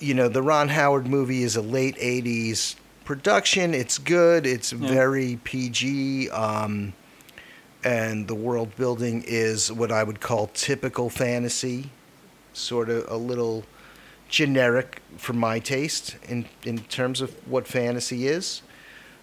you 0.00 0.14
know, 0.14 0.28
the 0.28 0.42
Ron 0.42 0.68
Howard 0.68 1.06
movie 1.06 1.42
is 1.42 1.56
a 1.56 1.62
late 1.62 1.96
80s 1.98 2.74
production. 3.04 3.74
It's 3.74 3.98
good, 3.98 4.46
it's 4.46 4.72
Yeah. 4.72 4.88
very 4.88 5.38
PG, 5.44 6.30
um, 6.30 6.94
and 7.84 8.26
the 8.26 8.34
world 8.34 8.74
building 8.76 9.22
is 9.26 9.70
what 9.70 9.92
I 9.92 10.02
would 10.02 10.20
call 10.20 10.48
typical 10.54 11.10
fantasy, 11.10 11.90
sort 12.52 12.88
of 12.88 13.06
a 13.10 13.16
little 13.16 13.64
generic 14.28 15.00
for 15.16 15.32
my 15.32 15.58
taste 15.58 16.16
in, 16.28 16.46
in 16.64 16.78
terms 16.80 17.20
of 17.20 17.30
what 17.46 17.66
fantasy 17.66 18.26
is. 18.26 18.62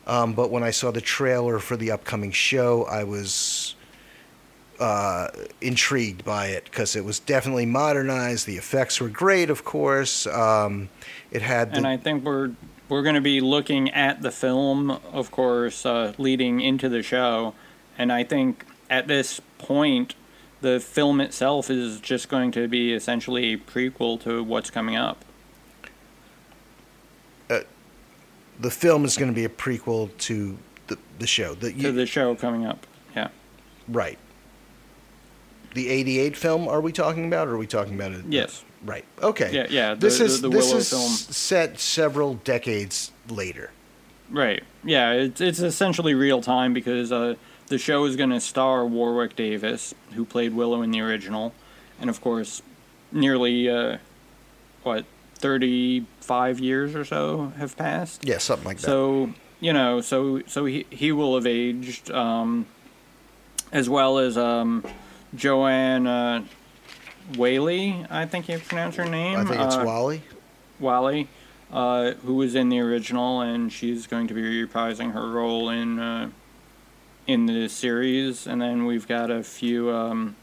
Um, 0.06 0.34
but 0.34 0.50
when 0.52 0.64
I 0.64 0.72
saw 0.72 0.92
the 0.92 1.02
trailer 1.02 1.60
for 1.60 1.76
the 1.76 1.92
upcoming 1.92 2.32
show, 2.32 2.86
I 2.86 3.04
was 3.04 3.32
uh, 4.80 5.28
intrigued 5.62 6.24
by 6.24 6.48
it 6.48 6.66
because 6.66 6.96
it 6.96 7.04
was 7.04 7.20
definitely 7.20 7.66
modernized. 7.66 8.46
The 8.46 8.58
effects 8.58 9.02
were 9.02 9.10
great, 9.10 9.50
of 9.50 9.64
course. 9.64 10.28
Um, 10.28 10.90
it 11.32 11.42
had 11.42 11.72
the, 11.72 11.78
And 11.78 11.88
I 11.88 11.98
think 11.98 12.24
we're 12.24 12.52
we're 12.90 13.04
going 13.04 13.16
to 13.16 13.22
be 13.22 13.42
looking 13.42 13.90
at 13.92 14.22
the 14.22 14.32
film, 14.32 14.92
of 14.92 15.30
course, 15.32 15.86
uh, 15.86 16.14
leading 16.18 16.62
into 16.62 16.88
the 16.88 17.04
show. 17.04 17.54
And 17.98 18.14
I 18.14 18.24
think 18.24 18.66
at 18.90 19.08
this 19.08 19.42
point, 19.58 20.16
the 20.62 20.80
film 20.80 21.20
itself 21.20 21.70
is 21.70 22.00
just 22.00 22.30
going 22.30 22.52
to 22.52 22.68
be 22.68 22.94
essentially 22.94 23.54
a 23.54 23.58
prequel 23.58 24.22
to 24.22 24.44
what's 24.44 24.70
coming 24.70 24.96
up. 24.96 25.26
the 28.60 28.72
film 28.72 29.06
is 29.06 29.18
going 29.18 29.32
to 29.32 29.36
be 29.36 29.46
a 29.46 29.50
prequel 29.50 30.16
to 30.18 30.58
the, 30.88 30.98
the 31.20 31.28
show. 31.28 31.54
The, 31.54 31.72
To 31.74 31.92
the 31.92 32.06
show 32.06 32.36
coming 32.36 32.66
up. 32.66 32.88
Yeah. 33.16 33.30
right. 33.88 34.18
The 35.78 35.90
'88 35.90 36.36
film. 36.36 36.68
Are 36.68 36.82
we 36.82 36.92
talking 36.92 37.28
about? 37.28 37.48
Or 37.48 37.52
are 37.54 37.58
we 37.60 37.68
talking 37.68 37.94
about 37.94 38.12
it? 38.12 38.26
Yes. 38.28 38.64
Right. 38.84 39.06
Okay. 39.22 39.52
Yeah, 39.54 39.68
yeah. 39.70 39.94
The, 39.94 40.00
this 40.00 40.18
the- 40.18 40.26
is 40.26 40.42
the, 40.42 40.50
this 40.50 40.66
Willow 40.66 40.78
is 40.78 40.90
film. 40.90 41.12
set 41.12 41.80
several 41.80 42.34
decades 42.34 43.12
later. 43.30 43.70
Right. 44.32 44.64
Yeah, 44.84 45.12
it's 45.12 45.40
it's 45.40 45.60
essentially 45.60 46.16
real 46.16 46.42
time 46.42 46.74
because 46.74 47.12
uh, 47.12 47.36
the 47.68 47.78
show 47.78 48.06
is 48.06 48.16
going 48.16 48.32
to 48.32 48.40
star 48.40 48.88
Warwick 48.88 49.36
Davis, 49.36 49.94
who 50.14 50.26
played 50.26 50.56
Willow 50.56 50.82
in 50.82 50.90
the 50.90 51.00
original, 51.02 51.54
and 52.02 52.10
of 52.10 52.22
course, 52.22 52.64
nearly 53.12 53.70
uh, 53.70 54.00
what 54.82 55.06
thirty 55.36 56.08
five 56.22 56.60
years 56.60 56.96
or 56.96 57.06
so 57.06 57.54
have 57.58 57.78
passed. 57.78 58.26
Yeah, 58.26 58.40
something 58.40 58.66
like 58.66 58.78
that. 58.78 58.88
So 58.88 59.30
you 59.60 59.74
know, 59.74 60.02
so 60.02 60.42
so 60.48 60.66
he 60.66 60.88
he 60.90 61.12
will 61.12 61.36
have 61.36 61.46
aged, 61.46 62.10
um, 62.10 62.66
as 63.72 63.88
well 63.88 64.18
as 64.18 64.38
um, 64.38 64.84
Joanne 65.38 66.08
uh, 66.08 66.44
Whaley, 67.38 68.06
I 68.10 68.26
think 68.26 68.50
you 68.50 68.58
pronounce 68.60 68.96
her 68.96 69.06
name. 69.06 69.38
I 69.38 69.46
think 69.46 69.62
it's 69.62 69.76
uh, 69.76 69.84
Wally. 69.86 70.24
Wally, 70.80 71.28
uh, 71.72 72.12
who 72.14 72.36
was 72.36 72.56
in 72.56 72.70
the 72.70 72.80
original, 72.80 73.42
and 73.42 73.72
she's 73.72 74.08
going 74.08 74.28
to 74.28 74.34
be 74.34 74.42
reprising 74.42 75.14
her 75.14 75.30
role 75.30 75.70
in 75.70 76.00
uh, 76.00 76.30
in 77.28 77.46
the 77.46 77.68
series. 77.68 78.48
And 78.48 78.62
then 78.62 78.86
we've 78.86 79.08
got 79.08 79.30
a 79.30 79.44
few 79.44 79.92
um, 79.92 80.36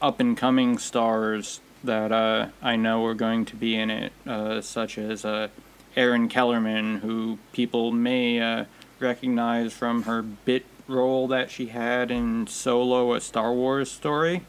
up 0.00 0.20
and 0.20 0.36
coming 0.36 0.78
stars 0.78 1.60
that 1.82 2.12
uh, 2.12 2.48
I 2.62 2.76
know 2.76 3.04
are 3.06 3.14
going 3.14 3.44
to 3.46 3.56
be 3.56 3.74
in 3.76 3.90
it, 3.90 4.12
uh, 4.26 4.60
such 4.60 4.98
as 4.98 5.24
uh, 5.24 5.48
Erin 5.96 6.28
Kellyman, 6.28 7.00
who 7.00 7.38
people 7.52 7.92
may 7.92 8.40
uh, 8.40 8.64
recognize 9.00 9.72
from 9.72 10.02
her 10.02 10.22
bit 10.22 10.64
role 10.88 11.28
that 11.28 11.50
she 11.50 11.66
had 11.66 12.10
in 12.10 12.46
Solo: 12.46 13.12
A 13.14 13.20
Star 13.20 13.52
Wars 13.52 13.90
Story, 13.90 14.42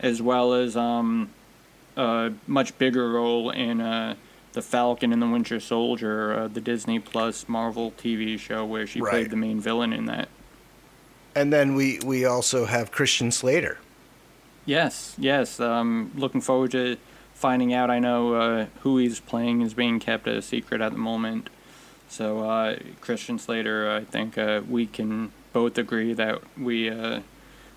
as 0.00 0.22
well 0.22 0.54
as 0.54 0.76
um, 0.76 1.30
a 1.96 2.32
much 2.46 2.76
bigger 2.78 3.10
role 3.10 3.50
in. 3.50 3.80
Uh, 3.80 4.14
the 4.54 4.60
Falcon 4.60 5.14
and 5.14 5.22
the 5.22 5.26
Winter 5.26 5.58
Soldier, 5.58 6.34
uh, 6.40 6.46
the 6.46 6.60
Disney 6.60 6.98
Plus 6.98 7.48
Marvel 7.48 7.90
TV 7.92 8.38
show 8.38 8.66
where 8.66 8.86
she 8.86 9.00
Right. 9.00 9.10
played 9.10 9.30
the 9.30 9.36
main 9.36 9.62
villain 9.62 9.94
in 9.94 10.04
that. 10.04 10.28
And 11.34 11.50
then 11.50 11.74
we 11.74 11.98
we 12.04 12.26
also 12.26 12.66
have 12.66 12.92
Christian 12.92 13.30
Slater. 13.32 13.78
Yes, 14.66 15.14
yes. 15.18 15.58
Um, 15.58 16.10
looking 16.14 16.42
forward 16.42 16.70
to 16.72 16.98
finding 17.32 17.72
out. 17.72 17.88
I 17.90 17.98
know 17.98 18.34
uh, 18.34 18.66
who 18.80 18.98
he's 18.98 19.20
playing 19.20 19.62
is 19.62 19.72
being 19.72 19.98
kept 19.98 20.26
a 20.28 20.42
secret 20.42 20.82
at 20.82 20.92
the 20.92 20.98
moment. 20.98 21.48
So 22.10 22.40
uh, 22.46 22.76
Christian 23.00 23.38
Slater, 23.38 23.90
I 23.90 24.04
think 24.04 24.36
uh, 24.36 24.60
we 24.68 24.84
can 24.86 25.32
both 25.52 25.78
agree 25.78 26.12
that 26.14 26.40
we 26.58 26.88
uh, 26.90 27.20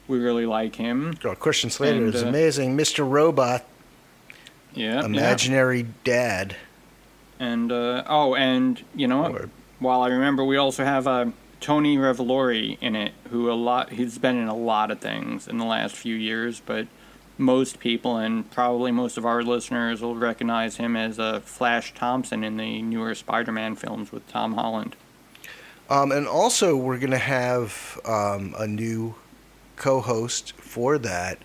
we 0.07 0.19
really 0.19 0.45
like 0.45 0.75
him. 0.75 1.15
Oh, 1.23 1.35
Christian 1.35 1.69
Slater 1.69 2.05
And, 2.05 2.13
is 2.15 2.23
uh, 2.23 2.27
amazing. 2.27 2.77
Mr. 2.77 3.09
Robot, 3.09 3.65
Yeah, 4.73 4.99
yeah. 4.99 5.05
imaginary 5.05 5.87
dad. 6.03 6.55
And 7.39 7.71
uh, 7.71 8.03
oh, 8.07 8.35
and 8.35 8.83
you 8.95 9.07
know 9.07 9.21
what? 9.21 9.49
While 9.79 10.01
I 10.01 10.07
remember, 10.07 10.43
we 10.45 10.57
also 10.57 10.85
have 10.85 11.05
uh, 11.07 11.25
Tony 11.59 11.97
Revolori 11.97 12.77
in 12.81 12.95
it, 12.95 13.11
who 13.29 13.51
a 13.51 13.53
lot 13.53 13.91
he's 13.91 14.17
been 14.17 14.37
in 14.37 14.47
a 14.47 14.55
lot 14.55 14.91
of 14.91 14.99
things 14.99 15.47
in 15.47 15.57
the 15.57 15.65
last 15.65 15.95
few 15.95 16.15
years, 16.15 16.61
but 16.65 16.87
most 17.37 17.79
people 17.81 18.15
and 18.15 18.49
probably 18.51 18.91
most 18.91 19.17
of 19.17 19.25
our 19.25 19.43
listeners 19.43 20.01
will 20.01 20.15
recognize 20.15 20.77
him 20.77 20.95
as 20.95 21.19
uh, 21.19 21.41
Flash 21.41 21.93
Thompson 21.93 22.45
in 22.45 22.55
the 22.55 22.81
newer 22.81 23.13
Spider-Man 23.13 23.75
films 23.75 24.13
with 24.13 24.25
Tom 24.29 24.53
Holland. 24.53 24.95
Um, 25.89 26.11
and 26.11 26.27
also, 26.27 26.75
we're 26.75 26.97
going 26.97 27.11
to 27.11 27.17
have 27.17 27.99
um, 28.05 28.55
a 28.57 28.65
new 28.65 29.15
co 29.75 30.01
host 30.01 30.53
for 30.53 30.97
that. 30.99 31.37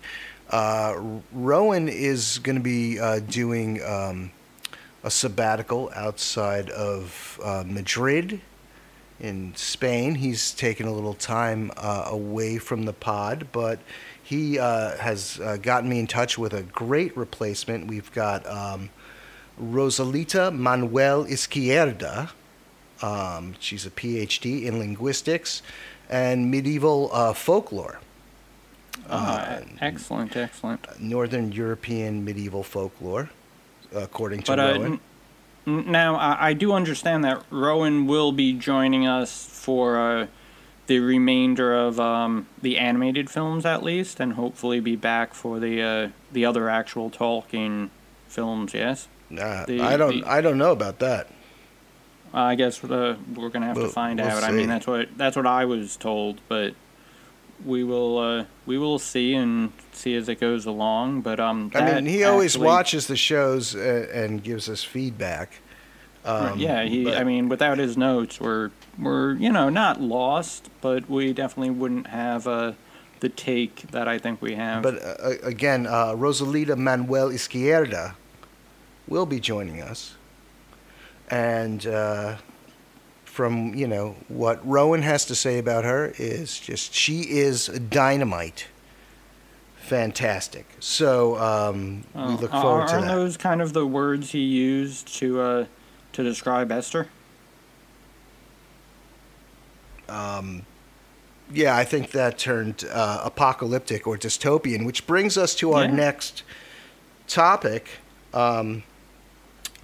Uh, 0.49 1.21
Rowan 1.31 1.87
is 1.87 2.39
going 2.39 2.55
to 2.55 2.61
be 2.61 2.99
uh, 2.99 3.19
doing 3.19 3.83
um, 3.83 4.31
a 5.03 5.11
sabbatical 5.11 5.91
outside 5.95 6.69
of 6.71 7.39
uh, 7.43 7.63
Madrid 7.65 8.41
in 9.19 9.53
Spain. 9.55 10.15
He's 10.15 10.51
taken 10.51 10.87
a 10.87 10.91
little 10.91 11.13
time 11.13 11.71
uh, 11.77 12.05
away 12.07 12.57
from 12.57 12.85
the 12.85 12.93
pod, 12.93 13.47
but 13.51 13.79
he 14.21 14.57
uh, 14.57 14.97
has 14.97 15.39
uh, 15.39 15.57
gotten 15.57 15.87
me 15.87 15.99
in 15.99 16.07
touch 16.07 16.37
with 16.37 16.53
a 16.53 16.63
great 16.63 17.15
replacement. 17.15 17.87
We've 17.87 18.11
got 18.11 18.45
um, 18.47 18.89
Rosalita 19.61 20.51
Manuel 20.51 21.25
Izquierda. 21.25 22.31
Um, 23.01 23.55
she's 23.59 23.85
a 23.85 23.89
PhD 23.91 24.63
in 24.63 24.77
linguistics 24.79 25.61
and 26.09 26.51
medieval 26.51 27.09
uh, 27.13 27.33
folklore. 27.33 27.99
Uh, 29.09 29.61
excellent, 29.79 30.35
excellent. 30.35 30.99
Northern 31.01 31.51
European 31.51 32.23
medieval 32.23 32.63
folklore, 32.63 33.29
according 33.93 34.43
to 34.43 34.51
But 34.51 34.59
uh, 34.59 34.63
Rowan. 34.79 34.99
n- 35.67 35.91
now 35.91 36.15
I, 36.15 36.49
I 36.49 36.53
do 36.53 36.73
understand 36.73 37.23
that 37.23 37.43
Rowan 37.49 38.05
will 38.07 38.31
be 38.31 38.53
joining 38.53 39.07
us 39.07 39.45
for 39.45 39.97
uh, 39.97 40.27
the 40.87 40.99
remainder 40.99 41.73
of 41.73 41.99
um, 41.99 42.47
the 42.61 42.77
animated 42.77 43.29
films, 43.29 43.65
at 43.65 43.81
least, 43.83 44.19
and 44.19 44.33
hopefully 44.33 44.79
be 44.79 44.95
back 44.95 45.33
for 45.33 45.59
the 45.59 45.81
uh, 45.81 46.09
the 46.31 46.45
other 46.45 46.69
actual 46.69 47.09
Tolkien 47.09 47.89
films. 48.27 48.73
Yes, 48.73 49.07
Uh, 49.31 49.65
the- 49.65 49.81
I 49.81 49.97
don't. 49.97 50.21
the- 50.21 50.29
I 50.29 50.41
don't 50.41 50.57
know 50.57 50.71
about 50.73 50.99
that. 50.99 51.27
I 52.33 52.55
guess 52.55 52.83
uh, 52.83 53.17
we're 53.35 53.49
gonna 53.49 53.65
have 53.65 53.75
We'll- 53.77 53.87
to 53.87 53.93
find 53.93 54.19
we'll 54.19 54.29
out. 54.29 54.43
I 54.43 54.51
mean, 54.51 54.69
that's 54.69 54.87
what 54.87 55.09
that's 55.17 55.35
what 55.35 55.45
I 55.47 55.65
was 55.65 55.97
told, 55.97 56.39
but 56.47 56.73
we 57.65 57.83
will 57.83 58.17
uh, 58.17 58.45
we 58.65 58.77
will 58.77 58.99
see 58.99 59.33
and 59.33 59.71
see 59.91 60.15
as 60.15 60.29
it 60.29 60.39
goes 60.39 60.65
along. 60.65 61.21
But 61.21 61.39
um, 61.39 61.71
I 61.75 61.93
mean, 61.93 62.05
he 62.05 62.23
always 62.23 62.55
actually- 62.55 62.67
watches 62.67 63.07
the 63.07 63.17
shows 63.17 63.75
uh, 63.75 64.07
and 64.13 64.43
gives 64.43 64.69
us 64.69 64.83
feedback. 64.83 65.61
Um, 66.23 66.59
yeah, 66.59 66.83
he. 66.83 67.03
but- 67.03 67.17
I 67.17 67.23
mean, 67.23 67.49
without 67.49 67.77
his 67.79 67.97
notes, 67.97 68.39
we're 68.39 68.71
we're 68.97 69.33
you 69.33 69.51
know 69.51 69.69
not 69.69 69.99
lost, 69.99 70.69
but 70.79 71.09
we 71.09 71.33
definitely 71.33 71.71
wouldn't 71.71 72.07
have 72.07 72.47
uh, 72.47 72.73
the 73.19 73.29
take 73.29 73.91
that 73.91 74.07
I 74.07 74.17
think 74.19 74.41
we 74.41 74.53
have. 74.55 74.83
But 74.83 75.03
uh, 75.03 75.31
again, 75.43 75.85
uh, 75.87 76.13
Rosalita 76.13 76.77
Manuel 76.77 77.29
Izquierda 77.29 78.15
will 79.07 79.25
be 79.25 79.39
joining 79.39 79.81
us, 79.81 80.15
and 81.31 81.87
uh, 81.87 82.35
from 83.25 83.73
you 83.73 83.87
know 83.87 84.15
what 84.27 84.59
Rowan 84.67 85.01
has 85.01 85.25
to 85.25 85.35
say 85.35 85.57
about 85.57 85.83
her 85.85 86.13
is 86.17 86.59
just 86.59 86.93
she 86.93 87.21
is 87.21 87.67
dynamite, 87.67 88.67
fantastic. 89.77 90.65
So 90.79 91.37
um, 91.37 92.03
we 92.13 92.21
look 92.35 92.53
are- 92.53 92.61
forward 92.61 92.87
to 92.89 92.93
aren't 92.95 93.05
that. 93.07 93.15
those 93.15 93.37
kind 93.37 93.61
of 93.61 93.73
the 93.73 93.87
words 93.87 94.31
he 94.31 94.39
used 94.41 95.07
to 95.19 95.39
uh, 95.41 95.65
to 96.13 96.23
describe 96.23 96.71
Esther? 96.71 97.07
um, 100.09 100.63
yeah, 101.53 101.75
I 101.75 101.83
think 101.83 102.11
that 102.11 102.37
turned 102.37 102.85
uh, 102.91 103.21
apocalyptic 103.23 104.07
or 104.07 104.17
dystopian, 104.17 104.85
which 104.85 105.05
brings 105.07 105.37
us 105.37 105.55
to 105.55 105.73
our 105.73 105.83
Yeah. 105.85 105.91
next 105.91 106.43
topic. 107.27 107.87
Um, 108.33 108.83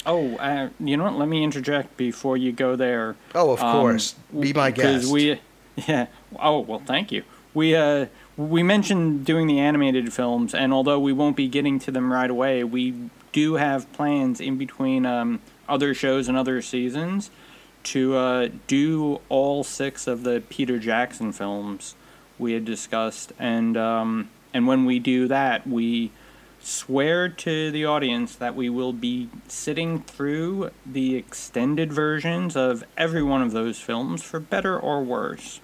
Oh, 0.07 0.35
uh, 0.37 0.69
you 0.79 0.95
know 0.97 1.03
what? 1.03 1.17
Let 1.17 1.27
me 1.27 1.43
interject 1.43 1.97
before 1.97 2.37
you 2.37 2.51
go 2.53 2.75
there. 2.75 3.15
oh, 3.35 3.51
of 3.51 3.61
Um, 3.61 3.71
course, 3.73 4.15
be 4.39 4.53
my 4.53 4.71
guest. 4.71 5.11
we, 5.11 5.39
yeah. 5.87 6.07
Oh 6.39 6.59
well, 6.61 6.79
thank 6.79 7.11
you. 7.11 7.23
We 7.53 7.75
uh 7.75 8.05
we 8.37 8.63
mentioned 8.63 9.25
doing 9.25 9.47
the 9.47 9.59
animated 9.59 10.13
films, 10.13 10.53
and 10.55 10.71
although 10.73 10.99
we 10.99 11.11
won't 11.11 11.35
be 11.35 11.47
getting 11.47 11.77
to 11.79 11.91
them 11.91 12.11
right 12.13 12.29
away, 12.29 12.63
we 12.63 12.93
do 13.33 13.55
have 13.55 13.91
plans 13.93 14.39
in 14.39 14.57
between 14.57 15.05
um, 15.05 15.39
other 15.67 15.93
shows 15.93 16.27
and 16.27 16.37
other 16.37 16.61
seasons 16.61 17.29
to 17.83 18.15
uh, 18.15 18.49
do 18.67 19.19
all 19.29 19.63
six 19.63 20.07
of 20.07 20.23
the 20.23 20.41
Peter 20.49 20.77
Jackson 20.79 21.31
films 21.31 21.95
we 22.39 22.53
had 22.53 22.63
discussed, 22.63 23.33
and 23.39 23.75
um, 23.75 24.29
and 24.53 24.67
when 24.67 24.85
we 24.85 24.99
do 24.99 25.27
that, 25.27 25.67
we 25.67 26.11
swear 26.67 27.29
to 27.29 27.71
the 27.71 27.85
audience 27.85 28.35
that 28.35 28.53
we 28.55 28.69
will 28.69 28.91
be 28.91 29.29
sitting 29.47 30.01
through 30.01 30.69
the 30.85 31.15
extended 31.15 31.93
versions 31.93 32.57
of 32.57 32.83
every 32.97 33.23
one 33.23 33.41
of 33.41 33.51
those 33.53 33.79
films 33.79 34.21
for 34.21 34.39
better 34.41 34.77
or 34.77 35.01
worse. 35.01 35.61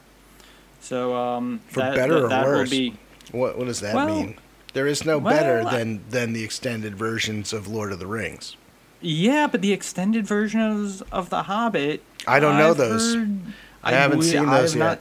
So 0.79 1.13
um, 1.15 1.59
For 1.67 1.81
that, 1.81 1.95
better 1.95 2.13
that, 2.15 2.23
or 2.23 2.29
that 2.29 2.45
worse? 2.45 2.69
will 2.69 2.77
be 2.77 2.93
What 3.31 3.57
what 3.57 3.67
does 3.67 3.81
that 3.81 3.95
Well- 3.95 4.07
mean? 4.07 4.37
There 4.73 4.87
is 4.87 5.05
no 5.05 5.19
well, 5.19 5.31
better 5.35 5.63
than 5.69 6.01
than 6.09 6.33
the 6.33 6.43
extended 6.43 6.95
versions 6.95 7.53
of 7.53 7.67
Lord 7.67 7.91
of 7.91 7.99
the 7.99 8.07
Rings. 8.07 8.55
yeah, 9.01 9.45
but 9.45 9.61
the 9.61 9.71
extended 9.73 10.25
versions 10.25 11.01
of 11.11 11.29
The 11.29 11.43
Hobbit. 11.43 12.01
I 12.25 12.39
don't 12.39 12.57
know 12.57 12.71
I've 12.71 12.77
those. 12.77 13.13
heard- 13.15 13.39
I 13.83 13.91
haven't 13.91 14.21
seen 14.23 14.47
I 14.49 14.61
those 14.61 14.73
have 14.73 14.79
yet. 14.81 14.99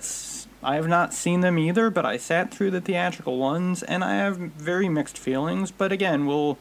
I 0.63 0.77
have 0.77 0.89
not 0.89 1.13
seen 1.13 1.41
them 1.41 1.59
either, 1.59 1.91
but 1.91 2.07
I 2.07 2.17
sat 2.17 2.53
through 2.53 2.71
the 2.71 2.81
theatrical 2.81 3.39
ones, 3.39 3.83
and 3.83 4.05
I 4.05 4.15
have 4.17 4.37
very 4.37 4.89
mixed 4.89 5.19
feelings. 5.19 5.71
But 5.71 5.93
again, 5.93 6.27
we'll 6.27 6.59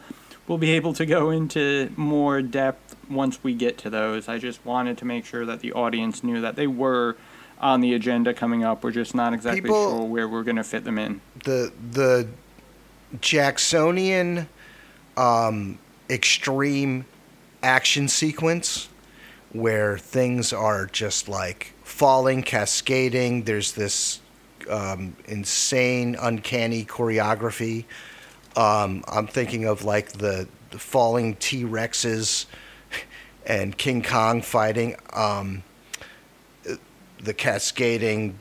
we'll 0.48 0.58
be 0.58 0.72
able 0.72 0.94
to 0.94 1.06
go 1.06 1.30
into 1.30 1.92
more 1.96 2.42
depth 2.42 2.96
once 3.10 3.44
we 3.44 3.54
get 3.54 3.78
to 3.80 3.90
those. 3.90 4.28
I 4.28 4.38
just 4.38 4.66
wanted 4.66 4.98
to 5.00 5.06
make 5.06 5.26
sure 5.26 5.46
that 5.46 5.60
the 5.60 5.72
audience 5.74 6.24
knew 6.24 6.42
that 6.42 6.56
they 6.56 6.68
were 6.68 7.16
on 7.60 7.82
the 7.82 7.94
agenda 7.94 8.34
coming 8.34 8.64
up. 8.64 8.84
We're 8.84 8.92
just 8.92 9.14
not 9.14 9.34
exactly 9.34 9.62
People- 9.62 10.00
sure 10.00 10.06
where 10.08 10.28
we're 10.28 10.44
going 10.44 10.56
to 10.58 10.64
fit 10.64 10.84
them 10.84 10.98
in. 10.98 11.22
The 11.46 11.72
the 11.92 12.28
Jacksonian 13.20 14.48
um, 15.18 15.78
extreme 16.10 17.06
action 17.62 18.08
sequence 18.08 18.90
where 19.52 19.98
things 19.98 20.54
are 20.54 20.86
just 20.88 21.28
like 21.30 21.74
falling, 22.02 22.42
cascading. 22.42 23.44
There's 23.44 23.74
this 23.74 24.22
um, 24.68 25.16
insane, 25.26 26.18
uncanny 26.20 26.84
choreography. 26.84 27.86
Um, 28.56 29.04
I'm 29.08 29.28
thinking 29.28 29.66
of 29.66 29.84
like 29.84 30.14
the, 30.14 30.48
the 30.72 30.80
falling 30.80 31.36
T 31.36 31.64
Rexes 31.64 32.48
and 33.46 33.78
King 33.78 34.02
Kong 34.02 34.42
fighting. 34.42 34.96
Um, 35.14 35.62
the 37.20 37.36
cascading 37.36 38.40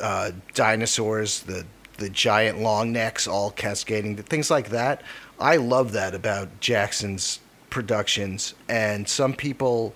uh, 0.00 0.32
dinosaurs, 0.54 1.42
the 1.42 1.64
the 1.98 2.10
giant 2.10 2.58
long 2.58 2.90
necks, 2.90 3.28
all 3.28 3.52
cascading, 3.52 4.16
things 4.16 4.50
like 4.50 4.70
that. 4.70 5.02
I 5.38 5.58
love 5.58 5.92
that 5.92 6.16
about 6.16 6.58
Jackson's 6.58 7.38
productions, 7.70 8.54
and 8.68 9.08
some 9.08 9.34
people 9.34 9.94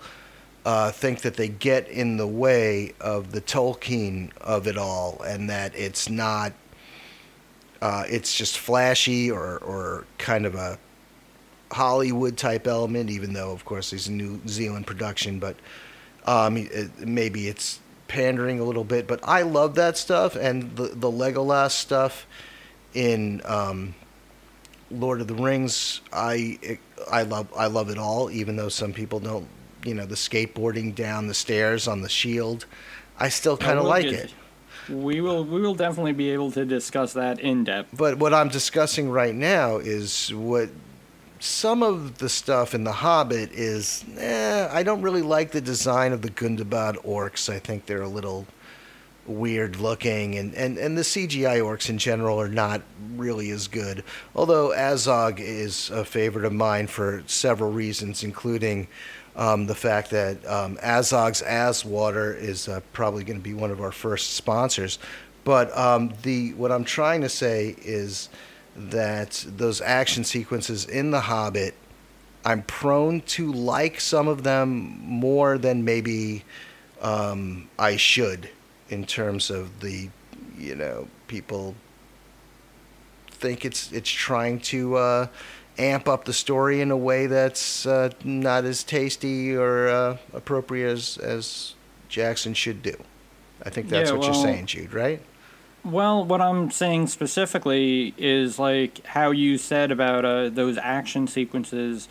uh, 0.64 0.92
think 0.92 1.22
that 1.22 1.34
they 1.34 1.48
get 1.48 1.88
in 1.88 2.16
the 2.16 2.26
way 2.26 2.94
of 3.00 3.32
the 3.32 3.40
Tolkien 3.40 4.30
of 4.38 4.66
it 4.66 4.78
all, 4.78 5.20
and 5.22 5.50
that 5.50 5.74
it's 5.74 6.08
not. 6.08 6.52
Uh, 7.80 8.04
it's 8.08 8.36
just 8.36 8.58
flashy 8.58 9.30
or 9.30 9.58
or 9.58 10.04
kind 10.18 10.46
of 10.46 10.54
a 10.54 10.78
Hollywood 11.72 12.36
type 12.36 12.66
element, 12.66 13.10
even 13.10 13.32
though 13.32 13.50
of 13.50 13.64
course 13.64 13.92
it's 13.92 14.06
a 14.06 14.12
New 14.12 14.40
Zealand 14.46 14.86
production, 14.86 15.38
but 15.38 15.56
um, 16.26 16.56
it, 16.56 16.90
maybe 17.00 17.48
it's 17.48 17.80
pandering 18.08 18.60
a 18.60 18.64
little 18.64 18.84
bit. 18.84 19.08
But 19.08 19.20
I 19.24 19.42
love 19.42 19.74
that 19.76 19.96
stuff 19.96 20.36
and 20.36 20.76
the 20.76 20.88
the 20.88 21.10
Legolas 21.10 21.72
stuff 21.72 22.26
in 22.94 23.40
um, 23.44 23.94
Lord 24.90 25.20
of 25.20 25.28
the 25.28 25.34
Rings. 25.34 26.02
I 26.12 26.78
I 27.10 27.22
love 27.22 27.48
I 27.56 27.66
love 27.66 27.90
it 27.90 27.98
all, 27.98 28.30
even 28.30 28.56
though 28.56 28.68
some 28.68 28.92
people 28.92 29.18
don't. 29.18 29.48
You 29.84 29.94
know, 29.94 30.06
the 30.06 30.14
skateboarding 30.14 30.94
down 30.94 31.26
the 31.26 31.34
stairs 31.34 31.88
on 31.88 32.02
the 32.02 32.08
shield. 32.08 32.66
I 33.18 33.28
still 33.28 33.56
kind 33.56 33.78
of 33.78 33.84
like 33.84 34.04
get- 34.04 34.14
it. 34.14 34.34
We 34.88 35.20
will 35.20 35.44
we 35.44 35.60
will 35.60 35.76
definitely 35.76 36.12
be 36.12 36.30
able 36.30 36.50
to 36.52 36.64
discuss 36.64 37.12
that 37.12 37.38
in 37.38 37.62
depth. 37.62 37.96
But 37.96 38.18
what 38.18 38.34
I'm 38.34 38.48
discussing 38.48 39.10
right 39.10 39.34
now 39.34 39.76
is 39.76 40.34
what 40.34 40.70
some 41.38 41.82
of 41.82 42.18
the 42.18 42.28
stuff 42.28 42.74
in 42.74 42.84
The 42.84 42.92
Hobbit 42.92 43.52
is. 43.52 44.04
Eh, 44.18 44.68
I 44.70 44.82
don't 44.82 45.02
really 45.02 45.22
like 45.22 45.52
the 45.52 45.60
design 45.60 46.12
of 46.12 46.22
the 46.22 46.30
Gundabad 46.30 46.96
orcs. 47.04 47.48
I 47.48 47.58
think 47.58 47.86
they're 47.86 48.02
a 48.02 48.08
little 48.08 48.46
weird 49.26 49.76
looking, 49.76 50.36
and, 50.36 50.52
and, 50.54 50.78
and 50.78 50.98
the 50.98 51.02
CGI 51.02 51.60
orcs 51.60 51.88
in 51.88 51.98
general 51.98 52.40
are 52.40 52.48
not 52.48 52.82
really 53.14 53.50
as 53.50 53.68
good. 53.68 54.02
Although 54.34 54.70
Azog 54.70 55.38
is 55.38 55.90
a 55.90 56.04
favorite 56.04 56.44
of 56.44 56.52
mine 56.52 56.88
for 56.88 57.22
several 57.26 57.72
reasons, 57.72 58.24
including 58.24 58.88
um, 59.36 59.66
the 59.66 59.74
fact 59.74 60.10
that 60.10 60.44
um, 60.46 60.78
Azog's 60.82 61.42
Azwater 61.42 62.36
is 62.36 62.68
uh, 62.68 62.80
probably 62.92 63.24
going 63.24 63.38
to 63.38 63.42
be 63.42 63.54
one 63.54 63.70
of 63.70 63.80
our 63.80 63.92
first 63.92 64.34
sponsors. 64.34 64.98
But 65.44 65.76
um, 65.76 66.12
the 66.22 66.52
what 66.54 66.70
I'm 66.70 66.84
trying 66.84 67.22
to 67.22 67.28
say 67.28 67.74
is 67.82 68.28
that 68.76 69.44
those 69.48 69.80
action 69.80 70.24
sequences 70.24 70.84
in 70.84 71.10
The 71.10 71.20
Hobbit, 71.20 71.74
I'm 72.44 72.62
prone 72.62 73.20
to 73.22 73.52
like 73.52 74.00
some 74.00 74.28
of 74.28 74.42
them 74.42 75.00
more 75.02 75.58
than 75.58 75.84
maybe 75.84 76.44
um, 77.00 77.68
I 77.78 77.96
should 77.96 78.50
in 78.88 79.04
terms 79.06 79.50
of 79.50 79.80
the, 79.80 80.10
you 80.56 80.74
know, 80.74 81.08
people 81.26 81.74
think 83.30 83.64
it's 83.64 83.90
it's 83.90 84.10
trying 84.10 84.60
to 84.60 84.96
uh, 84.96 85.26
amp 85.78 86.08
up 86.08 86.24
the 86.24 86.32
story 86.32 86.80
in 86.80 86.90
a 86.90 86.96
way 86.96 87.26
that's 87.26 87.86
uh, 87.86 88.10
not 88.24 88.64
as 88.64 88.84
tasty 88.84 89.54
or 89.56 89.88
uh, 89.88 90.16
appropriate 90.32 90.90
as 90.90 91.18
as 91.18 91.74
Jackson 92.08 92.54
should 92.54 92.82
do. 92.82 92.94
I 93.64 93.70
think 93.70 93.88
that's 93.88 94.10
Yeah, 94.10 94.16
what 94.16 94.26
you're 94.26 94.34
saying, 94.34 94.66
Jude, 94.66 94.92
right? 94.92 95.22
Well, 95.84 96.24
what 96.24 96.40
I'm 96.40 96.70
saying 96.70 97.08
specifically 97.08 98.14
is 98.16 98.58
like 98.58 99.04
how 99.06 99.30
you 99.30 99.58
said 99.58 99.90
about 99.90 100.24
uh, 100.24 100.48
those 100.48 100.78
action 100.78 101.26
sequences 101.26 102.08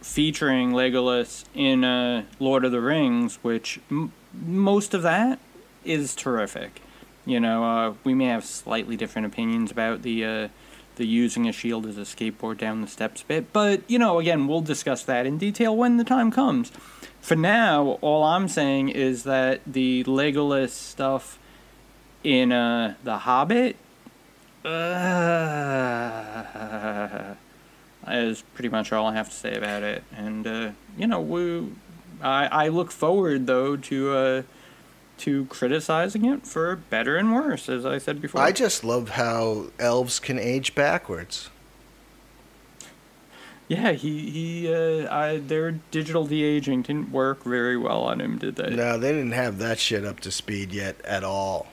featuring 0.00 0.72
Legolas 0.72 1.44
in 1.54 1.84
uh, 1.84 2.24
Lord 2.38 2.64
of 2.64 2.72
the 2.72 2.80
Rings, 2.80 3.38
which 3.42 3.80
m- 3.90 4.12
most 4.32 4.94
of 4.94 5.02
that 5.02 5.38
is 5.84 6.14
terrific. 6.14 6.80
You 7.26 7.40
know, 7.40 7.64
uh, 7.64 7.94
we 8.04 8.14
may 8.14 8.26
have 8.26 8.44
slightly 8.44 8.96
different 8.96 9.26
opinions 9.26 9.70
about 9.70 10.02
the 10.02 10.24
uh, 10.24 10.48
the 10.96 11.06
using 11.06 11.48
a 11.48 11.52
shield 11.52 11.86
as 11.86 11.98
a 11.98 12.02
skateboard 12.02 12.58
down 12.58 12.80
the 12.80 12.86
steps 12.86 13.22
bit, 13.22 13.52
but 13.52 13.82
you 13.88 13.98
know, 13.98 14.18
again, 14.18 14.46
we'll 14.46 14.60
discuss 14.60 15.02
that 15.04 15.26
in 15.26 15.38
detail 15.38 15.76
when 15.76 15.96
the 15.96 16.04
time 16.04 16.30
comes. 16.30 16.70
For 17.20 17.36
now, 17.36 17.98
all 18.00 18.22
I'm 18.22 18.48
saying 18.48 18.90
is 18.90 19.24
that 19.24 19.60
the 19.66 20.04
Legolas 20.04 20.70
stuff 20.70 21.38
in 22.22 22.52
uh, 22.52 22.94
The 23.02 23.18
Hobbit 23.18 23.76
uh, 24.64 24.74
is 28.08 28.42
pretty 28.54 28.68
much 28.68 28.92
all 28.92 29.06
I 29.06 29.14
have 29.14 29.30
to 29.30 29.34
say 29.34 29.54
about 29.54 29.82
it. 29.82 30.04
And 30.14 30.46
uh, 30.46 30.70
you 30.96 31.06
know, 31.06 31.20
we, 31.20 31.72
I 32.22 32.46
I 32.46 32.68
look 32.68 32.90
forward 32.90 33.46
though 33.46 33.76
to 33.76 34.12
uh, 34.12 34.42
to 35.18 35.44
criticizing 35.46 36.24
it 36.24 36.46
for 36.46 36.76
better 36.76 37.16
and 37.16 37.32
worse, 37.34 37.68
as 37.68 37.86
I 37.86 37.98
said 37.98 38.20
before. 38.20 38.40
I 38.40 38.52
just 38.52 38.84
love 38.84 39.10
how 39.10 39.66
elves 39.78 40.18
can 40.18 40.38
age 40.38 40.74
backwards. 40.74 41.50
yeah, 43.68 43.92
he 43.92 44.30
he 44.30 44.74
uh, 44.74 45.12
I, 45.14 45.38
their 45.38 45.72
digital 45.90 46.26
de 46.26 46.42
aging 46.42 46.82
didn't 46.82 47.10
work 47.10 47.44
very 47.44 47.76
well 47.76 48.02
on 48.02 48.20
him, 48.20 48.38
did 48.38 48.56
they? 48.56 48.70
No, 48.70 48.98
they 48.98 49.12
didn't 49.12 49.32
have 49.32 49.58
that 49.58 49.78
shit 49.78 50.04
up 50.04 50.20
to 50.20 50.30
speed 50.30 50.72
yet 50.72 51.00
at 51.04 51.24
all. 51.24 51.68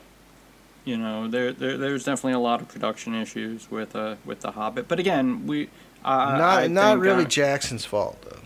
you 0.85 0.97
know 0.97 1.27
there, 1.27 1.51
there 1.51 1.77
there's 1.77 2.05
definitely 2.05 2.33
a 2.33 2.39
lot 2.39 2.61
of 2.61 2.67
production 2.67 3.13
issues 3.13 3.69
with 3.69 3.95
uh 3.95 4.15
with 4.23 4.39
the 4.41 4.51
Hobbit. 4.51 4.87
But 4.87 4.99
again, 4.99 5.45
we 5.47 5.69
uh, 6.05 6.37
not 6.37 6.59
I 6.63 6.67
not 6.67 6.93
think, 6.93 7.03
really 7.03 7.25
uh, 7.25 7.27
Jackson's 7.27 7.85
fault 7.85 8.21
though. 8.23 8.40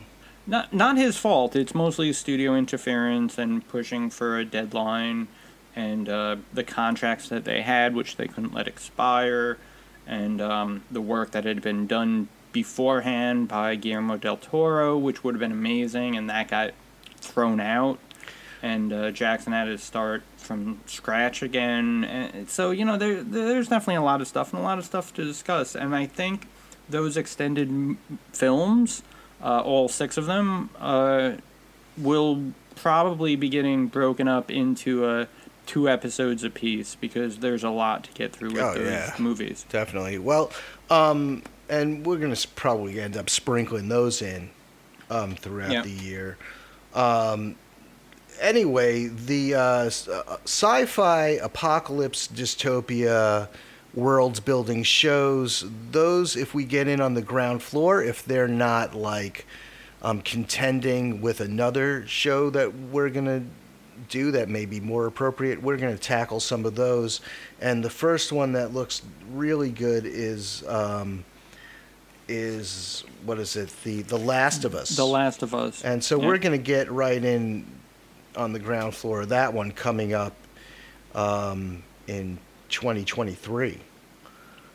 Not 0.48 0.74
not 0.74 0.98
his 0.98 1.18
fault. 1.18 1.56
It's 1.56 1.74
mostly 1.74 2.12
studio 2.14 2.56
interference 2.56 3.38
and 3.38 3.68
pushing 3.68 4.10
for 4.10 4.38
a 4.38 4.46
deadline, 4.46 5.28
and 5.76 6.08
uh, 6.08 6.38
the 6.54 6.64
contracts 6.64 7.30
that 7.30 7.46
they 7.46 7.62
had, 7.62 7.96
which 7.96 8.18
they 8.18 8.28
couldn't 8.28 8.54
let 8.54 8.68
expire, 8.68 9.58
and 10.06 10.42
um, 10.42 10.84
the 10.92 11.02
work 11.02 11.32
that 11.32 11.46
had 11.46 11.62
been 11.62 11.88
done 11.88 12.28
beforehand 12.52 13.48
by 13.48 13.76
Guillermo 13.76 14.18
del 14.18 14.38
Toro, 14.38 14.98
which 14.98 15.24
would 15.24 15.36
have 15.36 15.40
been 15.40 15.52
amazing, 15.52 16.16
and 16.16 16.30
that 16.30 16.48
got 16.50 16.72
thrown 17.18 17.60
out. 17.60 18.00
And 18.62 18.94
uh, 18.94 19.12
Jackson 19.12 19.54
had 19.54 19.66
to 19.66 19.78
start 19.78 20.24
from 20.38 20.80
scratch 20.86 21.44
again. 21.44 22.04
And 22.04 22.50
so 22.50 22.72
you 22.72 22.86
know, 22.86 22.98
there 22.98 23.24
there's 23.24 23.68
definitely 23.68 23.96
a 23.96 24.04
lot 24.04 24.22
of 24.22 24.28
stuff 24.28 24.54
and 24.54 24.62
a 24.62 24.64
lot 24.64 24.78
of 24.78 24.86
stuff 24.86 25.14
to 25.16 25.24
discuss. 25.24 25.76
And 25.76 25.96
I 25.96 26.06
think 26.06 26.48
those 26.88 27.18
extended 27.18 27.98
films 28.32 29.02
uh, 29.44 29.62
all 29.62 29.88
six 29.88 30.18
of 30.18 30.26
them, 30.26 30.70
uh, 30.80 31.34
will 31.98 32.54
probably 32.76 33.36
be 33.36 33.50
getting 33.50 33.88
broken 33.88 34.28
up 34.28 34.52
into 34.52 35.06
uh, 35.06 35.26
two 35.66 35.90
episodes 35.90 36.44
apiece 36.44 36.96
because 36.96 37.38
there's 37.40 37.64
a 37.64 37.70
lot 37.70 38.04
to 38.04 38.12
get 38.12 38.34
through 38.34 38.52
with 38.52 38.62
Oh, 38.62 38.74
those 38.76 38.86
yeah. 38.88 39.16
movies. 39.18 39.66
Definitely. 39.70 40.20
Well, 40.20 40.52
um, 40.90 41.42
and 41.70 42.06
we're 42.06 42.18
gonna 42.18 42.36
probably 42.56 43.00
end 43.00 43.18
up 43.18 43.30
sprinkling 43.30 43.88
those 43.90 44.22
in 44.22 44.50
um, 45.10 45.36
throughout 45.36 45.72
Yeah. 45.72 45.82
the 45.82 45.90
year. 45.90 46.38
Um, 46.94 47.56
anyway, 48.40 49.08
the 49.08 49.56
uh, 49.56 49.60
uh, 49.60 49.90
sci-fi 50.44 51.28
apocalypse 51.42 52.28
dystopia 52.28 53.48
world 53.96 54.44
building 54.46 54.84
shows 54.84 55.66
those 55.92 56.36
if 56.36 56.54
we 56.54 56.66
get 56.66 56.88
in 56.88 57.00
on 57.00 57.14
the 57.14 57.22
ground 57.22 57.64
floor 57.64 58.04
if 58.04 58.26
they're 58.26 58.48
not 58.48 58.94
like 58.94 59.46
um, 60.02 60.22
contending 60.22 61.22
with 61.22 61.40
another 61.40 62.06
show 62.06 62.50
that 62.50 62.74
we're 62.92 63.10
gonna 63.10 63.42
do 64.10 64.32
that 64.32 64.50
may 64.50 64.66
be 64.66 64.82
more 64.82 65.06
appropriate 65.06 65.62
we're 65.64 65.78
gonna 65.78 65.98
tackle 65.98 66.42
some 66.42 66.66
of 66.66 66.76
those 66.76 67.22
and 67.62 67.82
the 67.84 67.90
first 67.90 68.34
one 68.34 68.52
that 68.52 68.74
looks 68.74 69.02
really 69.32 69.70
good 69.72 70.06
is 70.06 70.64
um, 70.68 71.24
is 72.28 73.04
what 73.24 73.40
is 73.40 73.56
it 73.56 73.74
the 73.84 74.02
the 74.04 74.18
last 74.18 74.66
of 74.66 74.76
us 74.76 74.90
The 74.90 75.06
Last 75.06 75.44
of 75.44 75.54
Us. 75.54 75.84
and 75.86 76.04
so 76.04 76.20
Yeah. 76.20 76.28
we're 76.28 76.38
going 76.40 76.58
to 76.58 76.64
get 76.64 76.92
right 76.92 77.24
in 77.24 77.66
on 78.36 78.52
the 78.52 78.60
ground 78.60 78.94
floor 78.96 79.22
of 79.22 79.30
that 79.30 79.54
one 79.54 79.72
coming 79.72 80.14
up 80.14 80.34
um, 81.14 81.84
in 82.08 82.38
2023. 82.70 83.80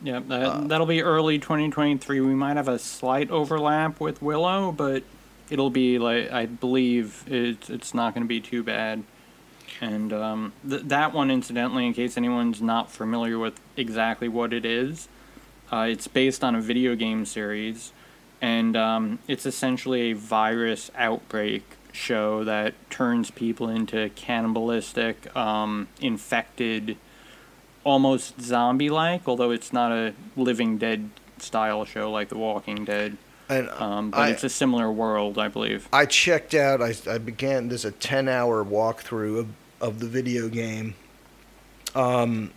Yeah, 0.03 0.21
that, 0.29 0.43
uh, 0.43 0.61
that'll 0.63 0.87
be 0.87 1.03
early 1.03 1.39
2023. 1.39 2.21
We 2.21 2.35
might 2.35 2.57
have 2.57 2.69
a 2.69 2.79
slight 2.79 3.31
overlap 3.31 4.01
with 4.01 4.23
Willow, 4.23 4.73
but 4.73 5.03
it'll 5.51 5.71
be 5.71 5.99
like 5.99 6.31
I 6.31 6.47
believe 6.47 7.25
it's 7.27 7.69
it's 7.69 7.93
not 7.93 8.15
going 8.15 8.25
to 8.25 8.29
be 8.29 8.41
too 8.41 8.63
bad. 8.63 9.03
And 9.81 10.13
um, 10.13 10.53
th- 10.69 10.83
that 10.85 11.13
one, 11.13 11.31
incidentally, 11.31 11.87
in 11.87 11.95
case 11.95 12.17
anyone's 12.17 12.61
not 12.61 12.91
familiar 12.91 13.39
with 13.39 13.61
exactly 13.77 14.29
what 14.29 14.53
it 14.53 14.65
is, 14.65 15.09
uh, 15.73 15.87
it's 15.89 16.09
based 16.09 16.43
on 16.43 16.55
a 16.55 16.61
video 16.61 16.95
game 16.95 17.25
series, 17.25 17.93
and 18.41 18.77
um, 18.77 19.19
it's 19.29 19.47
essentially 19.47 20.11
a 20.11 20.13
virus 20.15 20.91
outbreak 20.97 21.63
show 21.93 22.45
that 22.45 22.75
turns 22.91 23.31
people 23.31 23.69
into 23.69 24.11
cannibalistic, 24.11 25.35
um, 25.37 25.89
infected 26.01 26.97
almost 27.85 28.41
zombie 28.41 28.91
like, 28.91 29.27
although 29.27 29.51
it's 29.51 29.73
not 29.73 29.93
a 29.93 30.15
Living 30.37 30.79
Dead 30.79 31.11
style 31.39 31.85
show 31.85 32.11
like 32.11 32.29
The 32.29 32.39
Walking 32.39 32.85
Dead. 32.85 33.17
And 33.49 33.69
Um, 33.71 34.11
but 34.11 34.21
I, 34.21 34.29
it's 34.31 34.45
a 34.45 34.49
similar 34.49 34.91
world, 34.93 35.39
I 35.39 35.49
believe. 35.49 35.89
I 35.93 36.07
checked 36.07 36.55
out, 36.55 36.81
I, 36.81 36.95
I 37.11 37.19
began, 37.19 37.69
there's 37.69 37.85
a 37.85 37.91
10 37.91 38.29
hour 38.29 38.65
walkthrough 38.65 39.39
of, 39.41 39.49
of 39.81 39.99
the 39.99 40.07
video 40.07 40.49
game. 40.49 40.95
Um, 41.95 42.53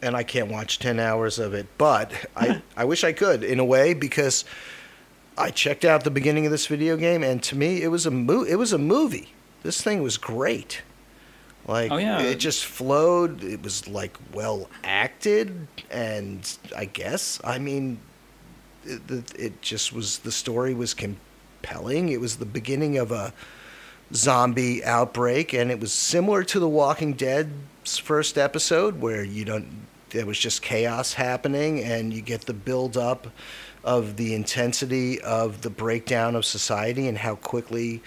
and 0.00 0.16
I 0.16 0.22
can't 0.22 0.48
watch 0.50 0.78
10 0.78 0.98
hours 0.98 1.38
of 1.38 1.52
it, 1.52 1.66
but 1.76 2.12
I, 2.34 2.62
I 2.76 2.84
wish 2.84 3.04
I 3.04 3.12
could 3.12 3.44
in 3.44 3.58
a 3.58 3.64
way 3.64 3.92
because 3.92 4.44
I 5.36 5.50
checked 5.50 5.84
out 5.84 6.04
the 6.04 6.10
beginning 6.10 6.46
of 6.46 6.52
this 6.52 6.66
video 6.66 6.96
game 6.96 7.22
and 7.22 7.42
to 7.44 7.56
me 7.56 7.82
it 7.82 7.88
was 7.88 8.06
a 8.06 8.10
mo- 8.10 8.44
it 8.44 8.56
was 8.56 8.72
a 8.72 8.78
movie. 8.78 9.32
This 9.62 9.82
thing 9.82 10.02
was 10.02 10.16
great. 10.16 10.82
Like 11.66 11.92
Oh, 11.92 11.98
yeah. 11.98 12.20
it 12.20 12.36
just 12.38 12.64
flowed. 12.64 13.44
It 13.44 13.62
was 13.62 13.86
like 13.88 14.16
well 14.32 14.68
acted 14.84 15.66
and 15.90 16.50
I 16.76 16.86
guess 16.86 17.40
I 17.44 17.58
mean 17.58 17.98
it, 18.84 19.00
it- 19.38 19.62
just 19.62 19.92
was 19.92 20.18
the 20.20 20.32
story 20.32 20.74
was 20.74 20.94
compelling. 20.94 22.08
It 22.08 22.20
was 22.20 22.36
the 22.36 22.46
beginning 22.46 22.96
of 22.98 23.12
a 23.12 23.32
zombie 24.12 24.82
outbreak 24.84 25.52
and 25.52 25.70
it 25.70 25.78
was 25.80 25.92
similar 25.92 26.42
to 26.44 26.58
the 26.58 26.68
Walking 26.68 27.12
Dead's 27.12 27.98
first 27.98 28.36
episode 28.38 29.00
where 29.00 29.22
you 29.22 29.44
don't 29.44 29.86
there 30.10 30.26
was 30.26 30.38
just 30.38 30.60
chaos 30.62 31.12
happening 31.12 31.84
and 31.84 32.12
you 32.12 32.20
get 32.20 32.40
the 32.46 32.52
build 32.52 32.96
up 32.96 33.28
of 33.84 34.16
the 34.16 34.34
intensity 34.34 35.20
of 35.20 35.62
the 35.62 35.70
breakdown 35.70 36.34
of 36.34 36.44
society 36.44 37.06
and 37.06 37.16
how 37.16 37.36
quickly 37.36 38.02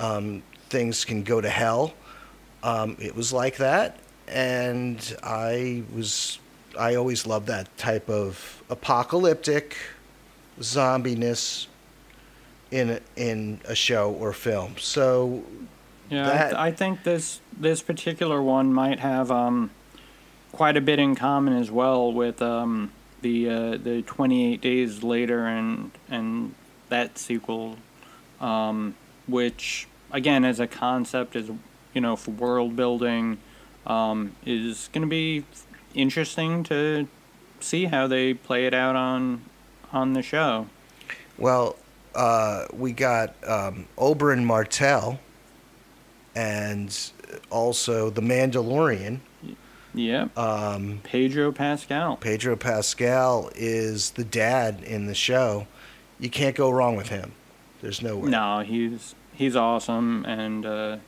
um, 0.00 0.42
things 0.68 1.04
can 1.04 1.22
go 1.22 1.40
to 1.40 1.48
hell. 1.48 1.94
Um, 2.62 2.96
it 3.00 3.14
was 3.14 3.32
like 3.32 3.56
that, 3.58 3.98
and 4.26 5.16
I 5.22 5.82
was 5.94 6.38
I 6.78 6.94
always 6.96 7.26
loved 7.26 7.46
that 7.46 7.76
type 7.78 8.08
of 8.10 8.62
apocalyptic 8.70 9.76
zombiness 10.60 11.66
in 12.70 12.90
a, 12.90 13.00
in 13.16 13.60
a 13.64 13.74
show 13.74 14.12
or 14.12 14.32
film. 14.32 14.76
So 14.78 15.44
Yeah, 16.10 16.22
I, 16.24 16.26
that- 16.26 16.48
th- 16.50 16.54
I 16.60 16.70
think 16.72 17.04
this 17.04 17.40
this 17.56 17.82
particular 17.82 18.42
one 18.42 18.72
might 18.72 19.00
have 19.00 19.30
um, 19.30 19.70
quite 20.52 20.76
a 20.76 20.80
bit 20.80 20.98
in 20.98 21.14
common 21.14 21.56
as 21.56 21.70
well 21.70 22.12
with 22.12 22.42
um, 22.42 22.92
the 23.22 23.48
uh, 23.48 23.76
the 23.76 24.02
28 24.02 24.60
Days 24.60 25.02
Later 25.02 25.46
and 25.46 25.90
and 26.10 26.54
that 26.88 27.18
sequel, 27.18 27.76
um, 28.40 28.94
which 29.26 29.86
again 30.10 30.44
as 30.44 30.58
a 30.60 30.66
concept 30.66 31.36
is 31.36 31.50
you 31.98 32.02
know 32.02 32.14
for 32.14 32.30
world 32.30 32.76
building 32.76 33.38
um, 33.84 34.36
is 34.46 34.88
going 34.92 35.02
to 35.02 35.08
be 35.08 35.44
interesting 35.96 36.62
to 36.62 37.08
see 37.58 37.86
how 37.86 38.06
they 38.06 38.34
play 38.34 38.66
it 38.66 38.72
out 38.72 38.94
on 38.94 39.42
on 39.92 40.12
the 40.12 40.22
show. 40.22 40.68
Well, 41.38 41.74
uh, 42.14 42.66
we 42.72 42.92
got 42.92 43.34
um, 43.44 43.88
Oberyn 43.96 44.44
Martell 44.44 45.18
and 46.36 46.96
also 47.50 48.10
The 48.10 48.22
Mandalorian. 48.22 49.18
Yep. 49.92 50.38
Um, 50.38 51.00
Pedro 51.02 51.50
Pascal. 51.50 52.16
Pedro 52.18 52.54
Pascal 52.54 53.50
is 53.56 54.12
the 54.12 54.22
dad 54.22 54.84
in 54.84 55.06
the 55.06 55.16
show. 55.16 55.66
You 56.20 56.30
can't 56.30 56.54
go 56.54 56.70
wrong 56.70 56.94
with 56.94 57.08
him. 57.08 57.32
There's 57.80 58.02
no 58.02 58.18
way. 58.18 58.30
No, 58.30 58.60
he's 58.60 59.16
he's 59.32 59.56
awesome, 59.56 60.24
and 60.26 60.64
uh, 60.64 60.98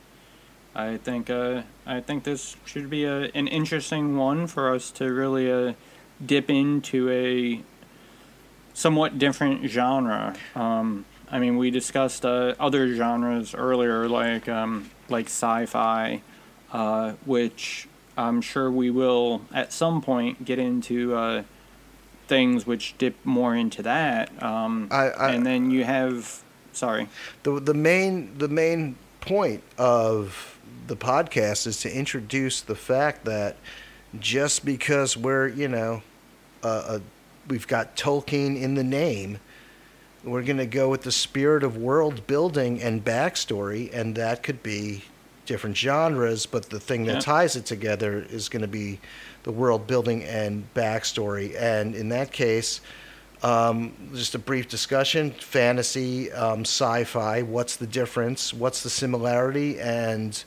I 0.73 0.97
think 0.97 1.29
uh, 1.29 1.63
I 1.85 1.99
think 1.99 2.23
this 2.23 2.55
should 2.65 2.89
be 2.89 3.03
a, 3.05 3.23
an 3.35 3.47
interesting 3.47 4.17
one 4.17 4.47
for 4.47 4.73
us 4.73 4.91
to 4.91 5.11
really 5.11 5.51
uh, 5.51 5.73
dip 6.25 6.49
into 6.49 7.09
a 7.09 7.61
somewhat 8.73 9.19
different 9.19 9.65
genre. 9.69 10.33
Um, 10.55 11.05
I 11.29 11.39
mean, 11.39 11.57
we 11.57 11.71
discussed 11.71 12.25
uh, 12.25 12.55
other 12.59 12.93
genres 12.95 13.53
earlier, 13.53 14.07
like 14.07 14.47
um, 14.49 14.89
like 15.09 15.25
sci-fi, 15.25 16.21
uh, 16.71 17.13
which 17.25 17.87
I'm 18.17 18.41
sure 18.41 18.71
we 18.71 18.89
will 18.89 19.41
at 19.53 19.71
some 19.73 20.01
point 20.01 20.45
get 20.45 20.59
into 20.59 21.15
uh, 21.15 21.43
things 22.27 22.65
which 22.65 22.97
dip 22.97 23.15
more 23.25 23.55
into 23.55 23.81
that. 23.83 24.31
Um, 24.41 24.87
I- 24.91 25.09
I- 25.09 25.31
and 25.31 25.45
then 25.45 25.69
you 25.71 25.83
have, 25.83 26.41
sorry, 26.71 27.07
the 27.43 27.59
the 27.59 27.73
main 27.73 28.37
the 28.37 28.47
main 28.47 28.95
point 29.21 29.63
of 29.77 30.57
the 30.91 30.97
podcast 30.97 31.67
is 31.67 31.79
to 31.79 31.89
introduce 31.89 32.59
the 32.59 32.75
fact 32.75 33.23
that 33.23 33.55
just 34.19 34.65
because 34.65 35.15
we're 35.15 35.47
you 35.47 35.69
know 35.69 36.01
uh, 36.63 36.99
a, 36.99 37.01
we've 37.47 37.65
got 37.65 37.95
Tolkien 37.95 38.61
in 38.61 38.75
the 38.75 38.83
name, 38.83 39.37
we're 40.25 40.43
going 40.43 40.57
to 40.57 40.65
go 40.65 40.89
with 40.89 41.03
the 41.03 41.11
spirit 41.11 41.63
of 41.63 41.77
world 41.77 42.27
building 42.27 42.81
and 42.81 43.05
backstory, 43.05 43.89
and 43.93 44.15
that 44.15 44.43
could 44.43 44.61
be 44.61 45.05
different 45.45 45.77
genres. 45.77 46.45
But 46.45 46.69
the 46.69 46.79
thing 46.81 47.05
that 47.05 47.13
Yeah. 47.13 47.19
ties 47.21 47.55
it 47.55 47.65
together 47.65 48.25
is 48.29 48.49
going 48.49 48.61
to 48.61 48.67
be 48.67 48.99
the 49.43 49.51
world 49.53 49.87
building 49.87 50.25
and 50.25 50.65
backstory, 50.75 51.55
and 51.57 51.95
in 51.95 52.09
that 52.09 52.33
case. 52.33 52.81
Um, 53.43 53.93
just 54.13 54.35
a 54.35 54.39
brief 54.39 54.69
discussion 54.69 55.31
fantasy, 55.31 56.31
um, 56.31 56.61
sci 56.61 57.05
fi. 57.05 57.41
What's 57.41 57.75
the 57.77 57.87
difference? 57.87 58.53
What's 58.53 58.83
the 58.83 58.89
similarity? 58.91 59.79
And 59.79 60.43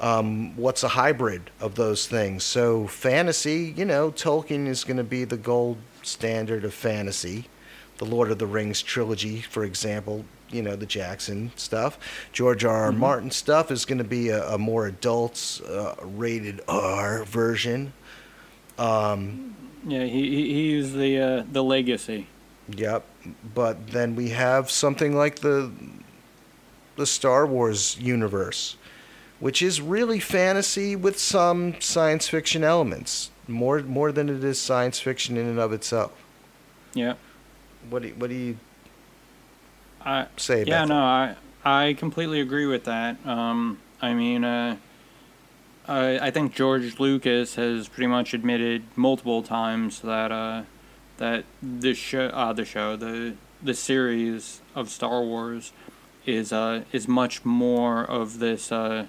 um, 0.00 0.56
what's 0.56 0.82
a 0.82 0.88
hybrid 0.88 1.50
of 1.60 1.74
those 1.74 2.06
things? 2.06 2.44
So, 2.44 2.86
fantasy, 2.86 3.74
you 3.76 3.84
know, 3.84 4.10
Tolkien 4.10 4.66
is 4.66 4.84
going 4.84 4.98
to 4.98 5.04
be 5.04 5.24
the 5.24 5.36
gold 5.36 5.78
standard 6.02 6.64
of 6.64 6.74
fantasy. 6.74 7.46
The 7.98 8.04
Lord 8.04 8.30
of 8.30 8.38
the 8.38 8.46
Rings 8.46 8.82
trilogy, 8.82 9.40
for 9.40 9.64
example, 9.64 10.24
you 10.50 10.62
know, 10.62 10.76
the 10.76 10.86
Jackson 10.86 11.50
stuff. 11.56 11.98
George 12.32 12.64
R. 12.64 12.84
R. 12.84 12.92
Martin 12.92 13.30
stuff 13.30 13.70
is 13.70 13.84
going 13.84 13.98
to 13.98 14.04
be 14.04 14.28
a, 14.28 14.46
a 14.50 14.58
more 14.58 14.86
adult 14.86 15.60
uh, 15.68 15.94
rated 16.02 16.60
R 16.68 17.24
version. 17.24 17.92
Um, 18.78 19.56
yeah, 19.86 20.04
he, 20.04 20.28
he 20.28 20.52
he's 20.52 20.92
the 20.92 21.18
uh, 21.18 21.44
the 21.50 21.62
legacy. 21.62 22.26
Yep, 22.68 23.04
but 23.54 23.88
then 23.88 24.16
we 24.16 24.30
have 24.30 24.70
something 24.70 25.16
like 25.16 25.38
the 25.38 25.70
the 26.96 27.06
Star 27.06 27.46
Wars 27.46 27.96
universe, 27.98 28.76
which 29.38 29.62
is 29.62 29.80
really 29.80 30.20
fantasy 30.20 30.96
with 30.96 31.18
some 31.18 31.80
science 31.80 32.28
fiction 32.28 32.64
elements, 32.64 33.30
more 33.46 33.80
more 33.82 34.12
than 34.12 34.28
it 34.28 34.42
is 34.42 34.60
science 34.60 34.98
fiction 35.00 35.36
in 35.36 35.46
and 35.46 35.58
of 35.58 35.72
itself. 35.72 36.12
Yeah, 36.94 37.14
What 37.90 38.02
do 38.02 38.08
you, 38.08 38.14
what 38.14 38.30
do 38.30 38.36
you 38.36 38.58
I 40.04 40.26
say 40.36 40.64
yeah 40.64 40.84
no 40.84 40.96
I 40.96 41.36
I 41.64 41.94
completely 41.94 42.40
agree 42.40 42.66
with 42.66 42.84
that. 42.84 43.16
Um, 43.26 43.78
I 44.00 44.14
mean, 44.14 44.44
uh, 44.44 44.76
I 45.88 46.18
I 46.28 46.30
think 46.30 46.54
George 46.54 46.98
Lucas 47.00 47.56
has 47.56 47.88
pretty 47.88 48.06
much 48.06 48.32
admitted 48.34 48.84
multiple 48.94 49.42
times 49.42 50.00
that 50.00 50.30
uh, 50.30 50.62
that 51.18 51.44
the 51.62 51.92
show 51.94 52.26
uh, 52.28 52.52
the 52.52 52.64
show 52.64 52.96
the 52.96 53.34
the 53.62 53.74
series 53.74 54.60
of 54.74 54.90
Star 54.90 55.22
Wars 55.22 55.72
is 56.24 56.52
uh 56.52 56.82
is 56.92 57.08
much 57.08 57.44
more 57.44 58.04
of 58.04 58.38
this 58.38 58.70
uh 58.70 59.06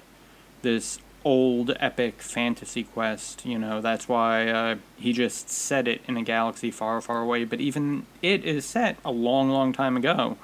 this 0.62 0.98
old 1.24 1.76
epic 1.80 2.22
fantasy 2.22 2.84
quest 2.84 3.44
you 3.44 3.58
know 3.58 3.80
that's 3.80 4.08
why 4.08 4.48
uh, 4.48 4.76
he 4.96 5.12
just 5.12 5.50
set 5.50 5.88
it 5.88 6.00
in 6.06 6.16
a 6.16 6.22
galaxy 6.22 6.70
far 6.70 7.00
far 7.00 7.20
away 7.22 7.44
but 7.44 7.60
even 7.60 8.06
it 8.22 8.44
is 8.44 8.64
set 8.64 8.96
a 9.04 9.10
long 9.10 9.50
long 9.50 9.72
time 9.72 9.96
ago. 9.96 10.36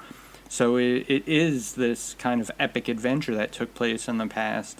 So 0.47 0.77
it, 0.77 1.05
it 1.07 1.27
is 1.27 1.73
this 1.73 2.15
kind 2.19 2.39
of 2.39 2.51
epic 2.59 2.87
adventure 2.87 3.35
that 3.35 3.51
took 3.51 3.73
place 3.73 4.07
in 4.07 4.17
the 4.17 4.27
past 4.27 4.79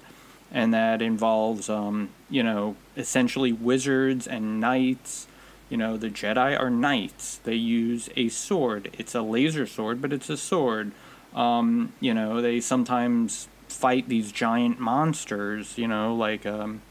and 0.51 0.73
that 0.73 1.01
involves 1.01 1.69
um, 1.69 2.09
you 2.29 2.43
know 2.43 2.75
essentially 2.95 3.51
wizards 3.51 4.27
and 4.27 4.59
knights. 4.59 5.27
You 5.69 5.77
know 5.77 5.97
the 5.97 6.09
jedi 6.09 6.59
are 6.59 6.69
knights. 6.69 7.37
They 7.43 7.55
use 7.55 8.09
a 8.15 8.29
sword. 8.29 8.91
It's 8.97 9.15
a 9.15 9.21
laser 9.21 9.65
sword 9.65 10.01
but 10.01 10.13
it's 10.13 10.29
a 10.29 10.37
sword. 10.37 10.91
Um, 11.33 11.93
you 11.99 12.13
know 12.13 12.41
they 12.41 12.59
sometimes 12.61 13.47
fight 13.75 14.07
these 14.09 14.31
giant 14.31 14.79
monsters 14.79 15.77
you 15.77 15.87
know 15.87 16.15
like 16.15 16.45
um, 16.45 16.81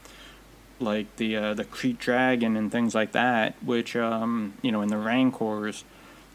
like 0.79 1.13
the 1.17 1.35
uh, 1.35 1.53
the 1.53 1.65
krayt 1.65 1.97
dragon 1.97 2.55
and 2.55 2.71
things 2.71 2.93
like 2.93 3.11
that 3.13 3.55
which 3.63 3.95
um, 3.95 4.53
you 4.61 4.71
know 4.71 4.81
in 4.81 4.89
the 4.89 4.97
rancors 4.97 5.83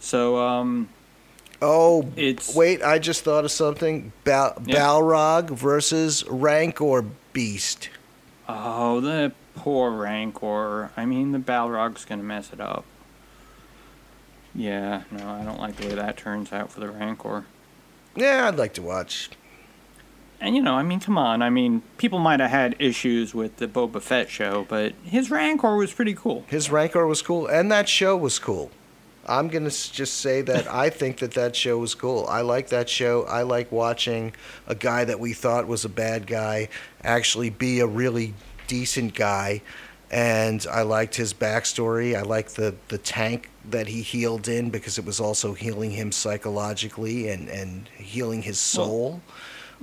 so 0.01 0.39
um, 0.39 0.89
Oh, 1.63 2.09
It's- 2.17 2.55
wait! 2.57 2.83
I 2.83 2.99
just 2.99 3.23
thought 3.23 3.45
of 3.45 3.51
something. 3.51 4.13
Bal- 4.25 4.63
Yeah. 4.65 4.77
Balrog 4.79 5.51
versus 5.51 6.25
Rancor 6.27 7.05
Beast. 7.35 7.91
Oh, 8.49 9.01
the 9.03 9.33
poor 9.57 9.91
Rancor. 9.91 10.91
I 10.97 11.05
mean, 11.05 11.33
the 11.33 11.39
Balrog's 11.39 12.07
gonna 12.07 12.23
mess 12.23 12.51
it 12.55 12.61
up. 12.63 12.87
Yeah, 14.55 15.03
no, 15.11 15.29
I 15.29 15.45
don't 15.45 15.61
like 15.61 15.77
the 15.77 15.89
way 15.89 15.95
that 15.97 16.17
turns 16.17 16.51
out 16.51 16.73
for 16.73 16.81
the 16.81 16.89
Rancor. 16.89 17.45
Yeah, 18.17 18.49
I'd 18.49 18.57
like 18.57 18.73
to 18.75 18.83
watch. 18.83 19.29
And 20.41 20.57
you 20.57 20.63
know, 20.63 20.75
I 20.75 20.83
mean, 20.83 21.01
come 21.01 21.19
on. 21.19 21.43
I 21.43 21.51
mean, 21.51 21.83
people 21.99 22.19
might 22.19 22.41
have 22.41 22.51
had 22.51 22.75
issues 22.79 23.35
with 23.35 23.59
the 23.59 23.69
Boba 23.69 24.01
Fett 24.01 24.31
show, 24.31 24.67
but 24.69 24.95
his 25.05 25.31
Rancor 25.31 25.77
was 25.77 25.93
pretty 25.93 26.15
cool. 26.15 26.45
His 26.49 26.71
Rancor 26.71 27.07
was 27.07 27.21
cool, 27.21 27.47
and 27.47 27.71
that 27.71 27.89
show 27.89 28.17
was 28.17 28.39
cool. 28.39 28.71
I'm 29.27 29.49
gonna 29.49 29.71
just 29.71 30.19
say 30.19 30.41
that 30.43 30.67
I 30.73 30.89
think 30.89 31.19
that 31.19 31.33
that 31.33 31.55
show 31.55 31.79
was 31.79 31.95
cool. 31.95 32.27
I 32.29 32.41
like 32.41 32.69
that 32.69 32.89
show. 32.89 33.25
I 33.25 33.43
like 33.43 33.71
watching 33.71 34.33
a 34.67 34.75
guy 34.75 35.05
that 35.05 35.21
we 35.21 35.35
thought 35.35 35.67
was 35.67 35.85
a 35.85 35.91
bad 35.91 36.27
guy 36.27 36.69
actually 37.05 37.51
be 37.51 37.81
a 37.81 37.87
really 37.87 38.33
decent 38.67 39.15
guy, 39.15 39.61
and 40.11 40.67
I 40.71 40.83
liked 40.83 41.17
his 41.17 41.35
backstory. 41.35 42.17
I 42.17 42.23
liked 42.23 42.57
the 42.57 42.75
the 42.89 42.99
tank 42.99 43.51
that 43.69 43.89
he 43.89 44.01
healed 44.01 44.49
in 44.49 44.71
because 44.71 44.97
it 44.97 45.05
was 45.05 45.21
also 45.21 45.53
healing 45.53 45.91
him 45.91 46.13
psychologically 46.13 47.29
and 47.29 47.49
and 47.51 47.89
healing 47.89 48.41
his 48.41 48.59
soul. 48.59 49.11
Well, 49.11 49.21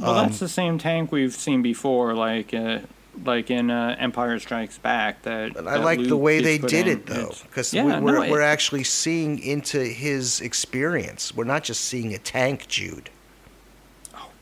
Um, 0.01 0.15
that's 0.15 0.39
the 0.39 0.47
same 0.47 0.77
tank 0.77 1.12
we've 1.12 1.33
seen 1.33 1.62
before, 1.62 2.13
like 2.13 2.53
uh, 2.53 2.79
like 3.25 3.49
in 3.49 3.71
uh, 3.71 3.95
Empire 3.97 4.38
Strikes 4.39 4.77
Back. 4.77 5.23
That 5.23 5.53
But 5.53 5.67
I 5.67 5.77
that 5.77 5.83
like 5.83 6.07
the 6.07 6.17
way 6.17 6.41
they 6.41 6.57
did 6.57 6.88
in. 6.88 6.99
it 6.99 7.05
though, 7.07 7.33
because 7.43 7.73
yeah, 7.73 7.99
we're 7.99 8.25
no, 8.25 8.31
we're 8.31 8.41
actually 8.41 8.83
seeing 8.83 9.39
into 9.39 9.83
his 9.83 10.39
experience. 10.41 11.36
We're 11.36 11.45
not 11.45 11.63
just 11.63 11.81
seeing 11.81 12.13
a 12.13 12.19
tank, 12.19 12.67
Jude. 12.67 13.10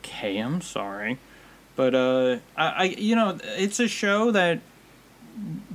Okay, 0.04 0.38
I'm 0.38 0.60
sorry, 0.60 1.18
but 1.74 1.94
uh, 1.94 2.38
I, 2.56 2.66
I, 2.68 2.84
you 2.84 3.16
know, 3.16 3.38
it's 3.42 3.80
a 3.80 3.88
show 3.88 4.30
that, 4.30 4.60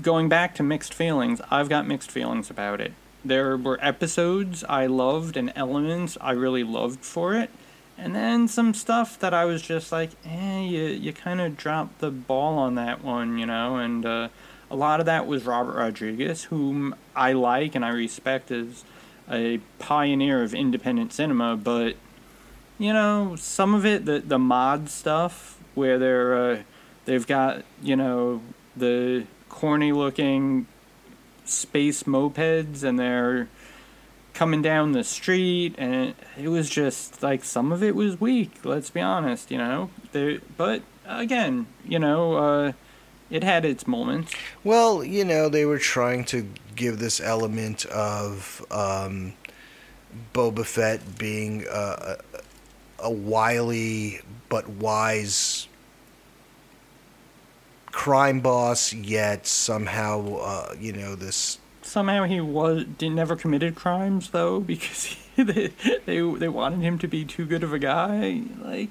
going 0.01 0.29
back 0.29 0.55
to 0.55 0.63
mixed 0.63 0.93
feelings, 0.93 1.41
I've 1.49 1.69
got 1.69 1.87
mixed 1.87 2.09
feelings 2.09 2.49
about 2.49 2.79
it. 2.81 2.93
There 3.25 3.57
were 3.57 3.77
episodes 3.81 4.63
I 4.63 4.87
loved 4.87 5.37
and 5.37 5.51
elements 5.55 6.17
I 6.21 6.31
really 6.31 6.63
loved 6.63 7.03
for 7.03 7.35
it, 7.35 7.49
and 8.01 8.15
then 8.15 8.47
some 8.47 8.73
stuff 8.73 9.19
that 9.19 9.31
I 9.31 9.45
was 9.45 9.61
just 9.61 9.91
like, 9.91 10.09
eh, 10.25 10.61
you, 10.61 10.85
you 10.85 11.13
kind 11.13 11.39
of 11.39 11.55
dropped 11.55 11.99
the 11.99 12.09
ball 12.09 12.57
on 12.57 12.73
that 12.75 13.03
one, 13.03 13.37
you 13.37 13.45
know, 13.45 13.75
and 13.75 14.03
uh, 14.03 14.29
a 14.71 14.75
lot 14.75 14.99
of 14.99 15.05
that 15.05 15.27
was 15.27 15.45
Robert 15.45 15.75
Rodriguez, 15.75 16.45
whom 16.45 16.95
I 17.15 17.33
like 17.33 17.75
and 17.75 17.85
I 17.85 17.89
respect 17.89 18.49
as 18.49 18.83
a 19.29 19.59
pioneer 19.77 20.41
of 20.41 20.55
independent 20.55 21.13
cinema, 21.13 21.55
but 21.55 21.95
you 22.79 22.91
know, 22.91 23.35
some 23.37 23.75
of 23.75 23.85
it, 23.85 24.05
the 24.05 24.19
the 24.19 24.39
mod 24.39 24.89
stuff, 24.89 25.59
where 25.75 25.99
they're 25.99 26.35
uh, 26.35 26.63
they've 27.05 27.27
got 27.27 27.63
you 27.83 27.95
know 27.95 28.41
the 28.75 29.25
corny 29.49 29.91
looking 29.91 30.65
space 31.45 32.03
mopeds 32.03 32.83
and 32.83 32.97
they're 32.97 33.47
coming 34.33 34.61
down 34.61 34.93
the 34.93 35.03
street 35.03 35.75
and 35.77 35.93
it, 35.93 36.15
it 36.37 36.47
was 36.47 36.69
just 36.69 37.21
like 37.21 37.43
some 37.43 37.71
of 37.71 37.83
it 37.83 37.95
was 37.95 38.19
weak 38.19 38.51
let's 38.63 38.89
be 38.89 39.01
honest 39.01 39.51
you 39.51 39.57
know 39.57 39.89
there 40.11 40.39
but 40.57 40.81
again 41.05 41.67
you 41.85 41.99
know 41.99 42.35
uh 42.35 42.71
it 43.31 43.43
had 43.43 43.63
its 43.63 43.87
moments 43.87 44.33
Well, 44.63 45.03
you 45.03 45.23
know, 45.23 45.49
they 45.49 45.65
were 45.65 45.79
trying 45.79 46.25
to 46.25 46.45
give 46.75 46.99
this 46.99 47.19
element 47.19 47.85
of 47.85 48.63
um, 48.69 49.33
Boba 50.33 50.65
Fett 50.65 51.17
being 51.17 51.65
a, 51.71 52.17
a, 52.99 53.09
wily 53.09 54.19
but 54.49 54.67
wise 54.67 55.67
crime 57.91 58.41
boss, 58.41 58.93
yet 58.93 59.47
somehow, 59.47 60.35
uh, 60.37 60.75
you 60.79 60.91
know, 60.91 61.15
this. 61.15 61.57
Somehow 61.81 62.25
he 62.25 62.39
was 62.41 62.85
did 62.97 63.11
never 63.11 63.35
committed 63.35 63.75
crimes 63.75 64.29
though 64.29 64.59
because 64.71 65.03
he, 65.35 65.43
they, 65.43 65.67
they 66.05 66.21
they 66.21 66.49
wanted 66.49 66.81
him 66.81 66.97
to 66.99 67.07
be 67.07 67.25
too 67.25 67.45
good 67.45 67.63
of 67.63 67.73
a 67.73 67.79
guy. 67.79 68.41
Like 68.61 68.89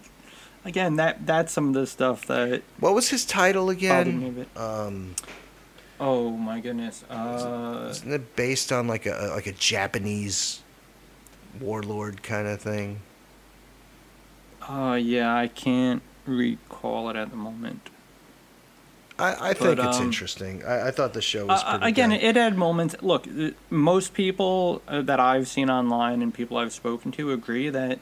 again, 0.64 0.96
that 0.96 1.26
that's 1.26 1.52
some 1.52 1.68
of 1.68 1.74
the 1.74 1.86
stuff 1.86 2.26
that 2.26 2.62
What 2.78 2.94
was 2.94 3.10
his 3.10 3.24
title 3.24 3.66
bothered 3.66 4.06
me 4.14 4.26
a 4.26 4.28
again? 4.28 4.46
Um, 4.56 5.14
Oh 6.00 6.30
my 6.30 6.60
goodness. 6.60 7.04
Uh, 7.10 7.88
isn't 7.90 8.10
it 8.10 8.34
based 8.34 8.72
on 8.72 8.88
like 8.88 9.04
a 9.04 9.32
like 9.34 9.46
a 9.46 9.52
Japanese 9.52 10.62
warlord 11.60 12.22
kind 12.22 12.48
of 12.48 12.60
thing? 12.60 13.00
uh 14.68 14.98
yeah, 15.00 15.34
I 15.34 15.48
can't 15.48 16.02
recall 16.26 17.10
it 17.10 17.16
at 17.16 17.30
the 17.30 17.36
moment. 17.36 17.90
I, 19.20 19.50
I 19.50 19.54
think 19.54 19.76
But, 19.76 19.86
it's 19.86 19.98
um, 19.98 20.04
interesting. 20.04 20.64
I, 20.64 20.88
I 20.88 20.90
thought 20.90 21.12
the 21.12 21.22
show 21.22 21.46
was 21.46 21.62
Uh, 21.64 21.78
again, 21.82 22.10
good. 22.10 22.22
it 22.22 22.36
had 22.36 22.56
moments. 22.56 22.94
Look, 23.02 23.26
most 23.70 24.14
people 24.14 24.82
uh, 24.88 25.02
that 25.02 25.20
I've 25.20 25.46
seen 25.48 25.68
online 25.70 26.22
and 26.22 26.32
people 26.32 26.56
I've 26.56 26.72
spoken 26.72 27.12
to 27.12 27.32
agree 27.32 27.68
that 27.70 27.98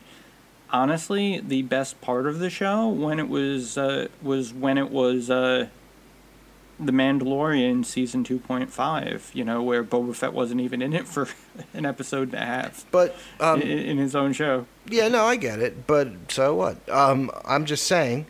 honestly, 0.71 1.41
the 1.41 1.63
best 1.63 2.01
part 2.01 2.27
of 2.27 2.39
the 2.39 2.51
show 2.51 2.89
when 2.89 3.19
it 3.19 3.29
was 3.29 3.77
uh, 3.79 4.09
was 4.23 4.53
when 4.53 4.79
it 4.79 4.91
was 4.91 5.31
uh, 5.31 5.69
the 6.81 6.93
Mandalorian 6.93 7.85
season 7.85 8.23
two 8.25 8.39
point 8.39 8.71
five. 8.71 9.31
You 9.35 9.45
know, 9.45 9.63
where 9.63 9.83
Boba 9.83 10.15
Fett 10.15 10.33
wasn't 10.33 10.61
even 10.61 10.83
in 10.83 10.93
it 10.93 11.07
for 11.09 11.29
an 11.75 11.87
episode 11.87 12.33
and 12.33 12.43
a 12.43 12.47
half 12.47 12.85
but 12.91 13.17
um, 13.41 13.61
in, 13.63 13.79
in 13.79 13.99
his 13.99 14.15
own 14.15 14.33
show. 14.33 14.67
Yeah, 14.89 15.09
no, 15.09 15.25
I 15.25 15.37
get 15.37 15.59
it, 15.59 15.87
but 15.87 16.09
so 16.31 16.55
what? 16.55 16.77
Um, 16.89 17.31
I'm 17.45 17.65
just 17.65 17.87
saying. 17.87 18.27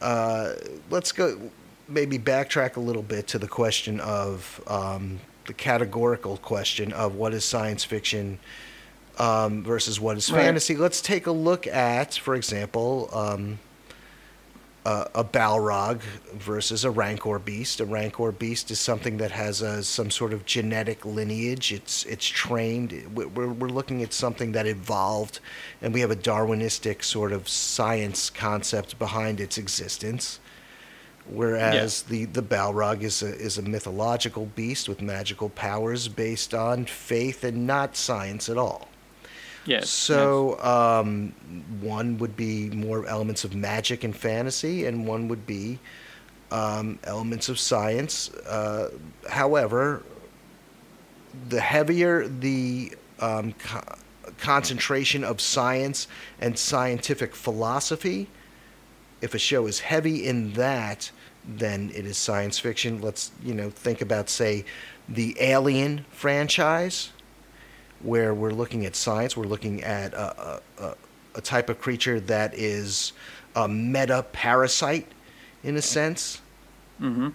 Uh, 0.00 0.54
let's 0.90 1.12
go. 1.12 1.50
Maybe 1.88 2.18
backtrack 2.18 2.76
a 2.76 2.80
little 2.80 3.02
bit 3.02 3.26
to 3.28 3.38
the 3.38 3.48
question 3.48 4.00
of 4.00 4.62
um, 4.66 5.18
the 5.46 5.52
categorical 5.52 6.36
question 6.38 6.92
of 6.92 7.16
what 7.16 7.34
is 7.34 7.44
science 7.44 7.84
fiction 7.84 8.38
um, 9.18 9.62
versus 9.62 10.00
what 10.00 10.16
is 10.16 10.30
Right. 10.32 10.42
fantasy. 10.42 10.76
Let's 10.76 11.02
take 11.02 11.26
a 11.26 11.32
look 11.32 11.66
at, 11.66 12.14
for 12.14 12.34
example, 12.34 13.10
um, 13.12 13.58
a, 14.86 15.08
a 15.16 15.24
Balrog 15.24 16.00
versus 16.34 16.84
a 16.84 16.90
Rancor 16.90 17.38
beast. 17.38 17.80
A 17.80 17.84
Rancor 17.84 18.32
beast 18.32 18.70
is 18.70 18.80
something 18.80 19.18
that 19.18 19.30
has 19.32 19.60
a, 19.60 19.82
some 19.82 20.10
sort 20.10 20.32
of 20.32 20.44
genetic 20.46 21.04
lineage. 21.04 21.72
It's 21.72 22.04
it's 22.06 22.26
trained. 22.26 22.92
We- 23.14 23.26
We're 23.26 23.48
we're 23.52 23.68
looking 23.68 24.02
at 24.02 24.12
something 24.12 24.52
that 24.52 24.66
evolved, 24.66 25.40
and 25.82 25.92
we 25.92 26.00
have 26.00 26.10
a 26.10 26.16
Darwinistic 26.16 27.04
sort 27.04 27.32
of 27.32 27.48
science 27.48 28.30
concept 28.30 28.98
behind 28.98 29.40
its 29.40 29.58
existence. 29.58 30.40
Whereas 31.30 32.02
the 32.02 32.24
the 32.26 32.42
Balrog 32.42 33.02
is 33.02 33.22
a 33.22 33.34
is 33.34 33.56
a 33.58 33.62
mythological 33.62 34.46
beast 34.56 34.88
with 34.88 35.00
magical 35.00 35.48
powers 35.50 36.08
based 36.08 36.52
on 36.52 36.84
faith 36.84 37.44
and 37.44 37.66
not 37.66 37.96
science 37.96 38.48
at 38.48 38.58
all. 38.58 38.88
Yes. 39.64 39.88
So 39.88 40.60
um, 40.62 41.32
one 41.80 42.18
would 42.18 42.36
be 42.36 42.70
more 42.70 43.06
elements 43.06 43.44
of 43.44 43.54
magic 43.54 44.02
and 44.02 44.16
fantasy, 44.16 44.86
and 44.86 45.06
one 45.06 45.28
would 45.28 45.46
be 45.46 45.78
um, 46.50 46.98
elements 47.04 47.48
of 47.48 47.58
science. 47.58 48.30
Uh, 48.30 48.90
however, 49.28 50.02
the 51.48 51.60
heavier 51.60 52.26
the 52.26 52.96
um, 53.20 53.52
co- 53.52 53.94
concentration 54.38 55.22
of 55.24 55.40
science 55.40 56.08
and 56.40 56.58
scientific 56.58 57.34
philosophy, 57.34 58.28
if 59.22 59.34
a 59.34 59.38
show 59.38 59.66
is 59.66 59.80
heavy 59.80 60.26
in 60.26 60.52
that, 60.54 61.10
then 61.46 61.90
it 61.94 62.04
is 62.04 62.18
science 62.18 62.58
fiction. 62.58 63.00
Let's 63.00 63.30
you 63.42 63.54
know 63.54 63.70
think 63.70 64.02
about 64.02 64.28
say 64.28 64.64
the 65.08 65.36
Alien 65.40 66.04
franchise 66.10 67.10
where 68.02 68.34
we're 68.34 68.50
looking 68.50 68.84
at 68.84 68.96
science, 68.96 69.36
we're 69.36 69.44
looking 69.44 69.82
at 69.84 70.12
a, 70.12 70.60
a, 70.78 70.94
a, 71.36 71.40
type 71.40 71.68
of 71.68 71.80
creature 71.80 72.18
that 72.18 72.52
is 72.54 73.12
a 73.54 73.68
meta 73.68 74.26
parasite, 74.32 75.06
in 75.62 75.76
a 75.76 75.82
sense. 75.82 76.40
hmm 76.98 77.28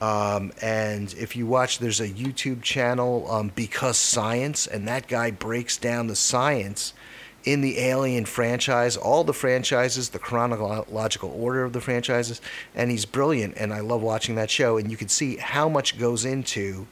Um, 0.00 0.52
and 0.62 1.14
if 1.14 1.36
you 1.36 1.46
watch, 1.46 1.78
there's 1.78 2.00
a 2.00 2.08
YouTube 2.08 2.62
channel, 2.62 3.30
um, 3.30 3.52
Because 3.54 3.98
Science, 3.98 4.66
and 4.66 4.88
that 4.88 5.08
guy 5.08 5.30
breaks 5.30 5.76
down 5.76 6.06
the 6.06 6.16
science 6.16 6.94
in 7.44 7.60
the 7.60 7.78
Alien 7.78 8.24
franchise, 8.24 8.96
all 8.96 9.24
the 9.24 9.32
franchises, 9.32 10.10
the 10.10 10.18
chronological 10.18 11.30
order 11.36 11.64
of 11.64 11.72
the 11.72 11.80
franchises, 11.80 12.40
and 12.74 12.90
he's 12.90 13.04
brilliant. 13.04 13.56
And 13.56 13.72
I 13.72 13.80
love 13.80 14.02
watching 14.02 14.36
that 14.36 14.50
show. 14.50 14.76
And 14.76 14.90
you 14.90 14.96
can 14.96 15.08
see 15.08 15.36
how 15.36 15.68
much 15.68 15.98
goes 15.98 16.24
into 16.24 16.86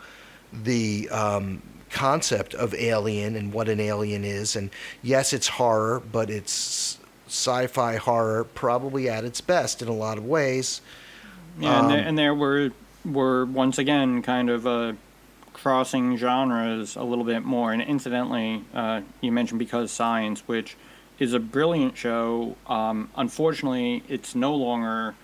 the 0.53 1.09
um, 1.11 1.63
concept 1.91 2.55
of 2.55 2.75
alien 2.75 3.37
and 3.37 3.53
what 3.53 3.69
an 3.69 3.81
alien 3.81 4.25
is. 4.25 4.57
And 4.57 4.71
yes, 5.03 5.33
it's 5.33 5.49
horror, 5.49 6.03
but 6.13 6.31
it's 6.31 6.99
sci-fi 7.29 7.97
horror, 7.97 8.45
probably 8.45 9.09
at 9.09 9.25
its 9.25 9.41
best 9.41 9.83
in 9.83 9.89
a 9.89 9.95
lot 9.95 10.19
of 10.19 10.25
ways. 10.25 10.81
Yeah, 11.59 11.81
and, 11.81 11.91
there, 11.91 12.01
Um, 12.01 12.07
and 12.07 12.19
there 12.19 12.35
were 12.35 12.71
were 13.05 13.47
once 13.47 13.79
again 13.79 14.21
kind 14.21 14.51
of 14.51 14.67
uh, 14.67 14.93
crossing 15.63 16.17
genres 16.17 16.97
a 16.97 17.03
little 17.03 17.25
bit 17.25 17.45
more. 17.45 17.73
And 17.73 17.83
incidentally, 17.83 18.65
uh, 18.73 19.03
you 19.21 19.31
mentioned 19.31 19.59
because 19.59 19.91
science, 19.91 20.41
which 20.47 20.77
is 21.19 21.35
a 21.35 21.41
brilliant 21.41 21.97
show. 21.97 22.57
Um, 22.67 23.11
unfortunately, 23.15 24.03
it's 24.09 24.35
no 24.35 24.55
longer 24.55 25.15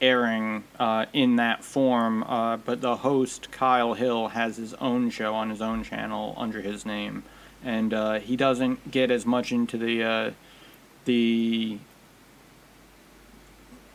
airing 0.00 0.64
uh, 0.78 1.06
in 1.12 1.36
that 1.36 1.64
form. 1.64 2.22
Uh, 2.24 2.58
but 2.58 2.80
the 2.80 2.96
host 2.96 3.50
Kyle 3.50 3.94
Hill 3.94 4.28
has 4.28 4.58
his 4.58 4.74
own 4.74 5.10
show 5.10 5.34
on 5.34 5.48
his 5.48 5.62
own 5.62 5.82
channel 5.82 6.34
under 6.36 6.60
his 6.60 6.84
name, 6.84 7.24
and 7.64 7.94
uh, 7.94 8.20
he 8.20 8.36
doesn't 8.36 8.90
get 8.90 9.10
as 9.10 9.24
much 9.24 9.52
into 9.52 9.78
the 9.78 10.04
uh, 10.04 10.30
the 11.06 11.78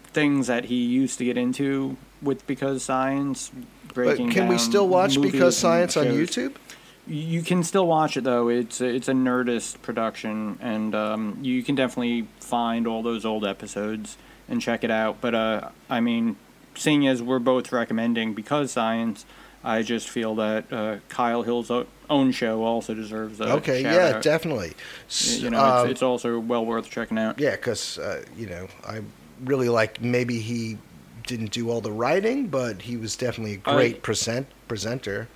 things 0.06 0.48
that 0.48 0.66
he 0.66 0.84
used 0.84 1.18
to 1.20 1.26
get 1.26 1.38
into 1.38 1.98
with 2.22 2.46
because 2.46 2.84
science 2.84 3.52
But 3.94 4.04
breaking 4.06 4.32
can 4.32 4.48
we 4.48 4.58
still 4.58 4.88
watch 4.88 5.20
Because 5.22 5.58
Science 5.58 5.96
on. 5.98 6.08
YouTube? 6.08 6.56
You 7.06 7.42
can 7.42 7.64
still 7.64 7.86
watch 7.86 8.16
it 8.16 8.24
though. 8.24 8.48
It's 8.48 8.80
a, 8.80 8.86
it's 8.86 9.08
a 9.10 9.14
Nerdist 9.14 9.82
production, 9.82 10.58
and 10.62 10.96
um, 10.96 11.38
you 11.42 11.62
can 11.62 11.76
definitely 11.76 12.28
find 12.40 12.88
all 12.88 13.04
those 13.04 13.26
old 13.26 13.46
episodes 13.46 14.18
and 14.48 14.62
check 14.62 14.84
it 14.86 14.92
out. 14.92 15.18
But 15.20 15.36
uh, 15.36 15.70
I 15.90 16.00
mean, 16.00 16.38
seeing 16.76 17.06
as 17.08 17.22
we're 17.22 17.40
both 17.40 17.72
recommending 17.74 18.34
because 18.34 18.72
science, 18.72 19.26
I 19.66 19.82
just 19.82 20.08
feel 20.10 20.36
that 20.36 20.72
uh, 20.72 20.98
Kyle 21.10 21.44
Hill's 21.44 21.70
own 22.10 22.32
show 22.32 22.64
also 22.64 22.94
deserves 22.94 23.42
a 23.42 23.52
Okay, 23.56 23.84
shout 23.84 23.94
yeah, 23.94 24.16
out. 24.18 24.22
definitely. 24.24 24.74
You 25.10 25.50
know, 25.50 25.60
um, 25.60 25.84
it's, 25.86 25.92
it's 25.92 26.02
also 26.04 26.40
well 26.40 26.66
worth 26.66 26.90
checking 26.90 27.18
out. 27.18 27.38
yeah, 27.38 27.52
because 27.52 28.00
uh, 28.00 28.24
you 28.38 28.48
know 28.48 28.68
I 28.88 29.02
really 29.44 29.68
like 29.68 30.00
maybe 30.02 30.40
he 30.40 30.78
didn't 31.26 31.52
do 31.52 31.70
all 31.70 31.82
the 31.82 31.92
writing, 31.92 32.48
but 32.48 32.82
he 32.84 32.98
was 32.98 33.16
definitely 33.16 33.54
a 33.54 33.58
great 33.58 34.02
present 34.02 34.48
presenter. 34.68 35.28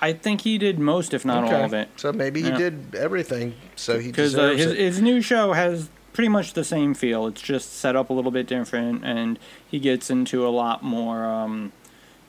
I 0.00 0.12
think 0.12 0.40
he 0.40 0.58
did 0.58 0.80
most, 0.80 1.14
if 1.14 1.24
not 1.24 1.44
okay. 1.44 1.54
all 1.54 1.64
of 1.64 1.72
it. 1.72 1.88
So 1.96 2.12
maybe 2.12 2.42
he 2.42 2.48
Yeah. 2.48 2.58
did 2.58 2.94
everything. 2.96 3.54
So 3.76 4.00
he 4.00 4.08
because 4.08 4.36
uh, 4.36 4.50
his 4.50 4.72
it. 4.72 4.78
his 4.78 5.00
new 5.00 5.20
show 5.22 5.52
has 5.52 5.90
pretty 6.12 6.28
much 6.28 6.54
the 6.54 6.64
same 6.64 6.92
feel. 6.94 7.26
It's 7.26 7.40
just 7.40 7.74
set 7.74 7.94
up 7.96 8.10
a 8.10 8.12
little 8.12 8.32
bit 8.32 8.46
different, 8.46 9.04
and 9.04 9.38
he 9.70 9.78
gets 9.78 10.10
into 10.10 10.46
a 10.46 10.50
lot 10.50 10.82
more, 10.82 11.24
um, 11.24 11.72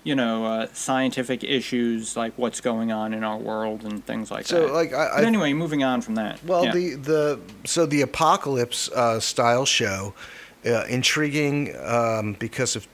you 0.04 0.14
know, 0.16 0.46
uh, 0.46 0.68
scientific 0.74 1.44
issues 1.44 2.16
like 2.16 2.34
what's 2.38 2.62
going 2.62 2.92
on 2.92 3.12
in 3.14 3.24
our 3.24 3.38
world 3.38 3.84
and 3.84 4.06
things 4.06 4.30
like 4.30 4.46
so 4.46 4.68
that. 4.68 4.74
like 4.74 4.94
I, 4.94 5.10
but 5.16 5.26
anyway, 5.26 5.54
moving 5.54 5.84
on 5.84 6.02
from 6.02 6.16
that. 6.16 6.44
Well, 6.46 6.66
yeah. 6.66 6.74
the 6.74 6.96
the 6.96 7.40
so 7.66 7.88
the 7.88 8.02
apocalypse 8.04 8.90
uh, 8.92 9.20
style 9.20 9.66
show, 9.66 10.14
uh, 10.64 10.86
intriguing 10.88 11.76
um, 11.84 12.34
because 12.38 12.76
of 12.76 12.88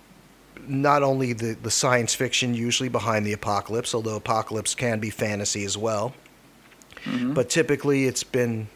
not 0.70 1.04
only 1.04 1.34
the 1.34 1.58
the 1.62 1.72
science 1.72 2.14
fiction 2.14 2.54
usually 2.54 2.90
behind 2.90 3.26
the 3.26 3.34
apocalypse, 3.34 3.94
although 3.96 4.16
apocalypse 4.16 4.76
can 4.76 5.00
be 5.00 5.10
fantasy 5.10 5.66
as 5.66 5.78
well, 5.78 6.14
Mhm. 7.06 7.34
but 7.34 7.50
typically 7.50 8.06
it's 8.06 8.24
been 8.24 8.68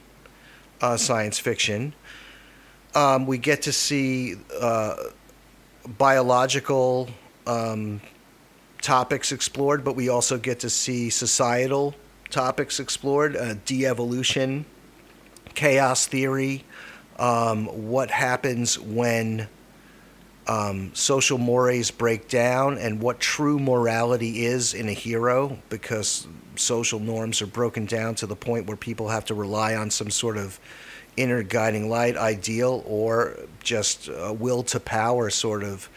uh, 0.81 0.97
science 0.97 1.39
fiction. 1.39 1.93
Um, 2.95 3.25
we 3.25 3.37
get 3.37 3.61
to 3.63 3.71
see 3.71 4.35
uh, 4.59 4.95
biological 5.97 7.09
um, 7.47 8.01
topics 8.81 9.31
explored, 9.31 9.83
but 9.83 9.95
we 9.95 10.09
also 10.09 10.37
get 10.37 10.59
to 10.61 10.69
see 10.69 11.09
societal 11.09 11.95
topics 12.29 12.79
explored, 12.79 13.35
uh, 13.37 13.55
de-evolution, 13.65 14.65
chaos 15.53 16.05
theory, 16.07 16.63
um, 17.19 17.65
what 17.67 18.09
happens 18.11 18.77
when 18.79 19.47
um, 20.47 20.91
social 20.93 21.37
mores 21.37 21.91
break 21.91 22.27
down, 22.27 22.77
and 22.77 23.01
what 23.01 23.19
true 23.19 23.59
morality 23.59 24.45
is 24.45 24.73
in 24.73 24.89
a 24.89 24.93
hero, 24.93 25.57
because 25.69 26.27
social 26.55 26.99
norms 26.99 27.41
are 27.41 27.47
broken 27.47 27.85
down 27.85 28.15
to 28.15 28.27
the 28.27 28.35
point 28.35 28.67
where 28.67 28.77
people 28.77 29.09
have 29.09 29.25
to 29.25 29.33
rely 29.33 29.75
on 29.75 29.89
some 29.89 30.09
sort 30.09 30.37
of 30.37 30.59
inner 31.15 31.43
guiding 31.43 31.89
light 31.89 32.17
ideal 32.17 32.83
or 32.87 33.39
just 33.61 34.09
a 34.09 34.33
will 34.33 34.63
to 34.63 34.79
power 34.79 35.29
sort 35.29 35.63
of 35.63 35.89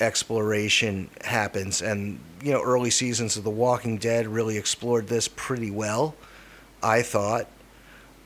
exploration 0.00 1.10
happens. 1.24 1.82
And, 1.82 2.20
you 2.42 2.52
know, 2.52 2.62
early 2.62 2.90
seasons 2.90 3.36
of 3.36 3.44
The 3.44 3.50
Walking 3.50 3.98
Dead 3.98 4.26
really 4.26 4.56
explored 4.56 5.08
this 5.08 5.28
pretty 5.28 5.70
well, 5.70 6.14
I 6.82 7.02
thought. 7.02 7.48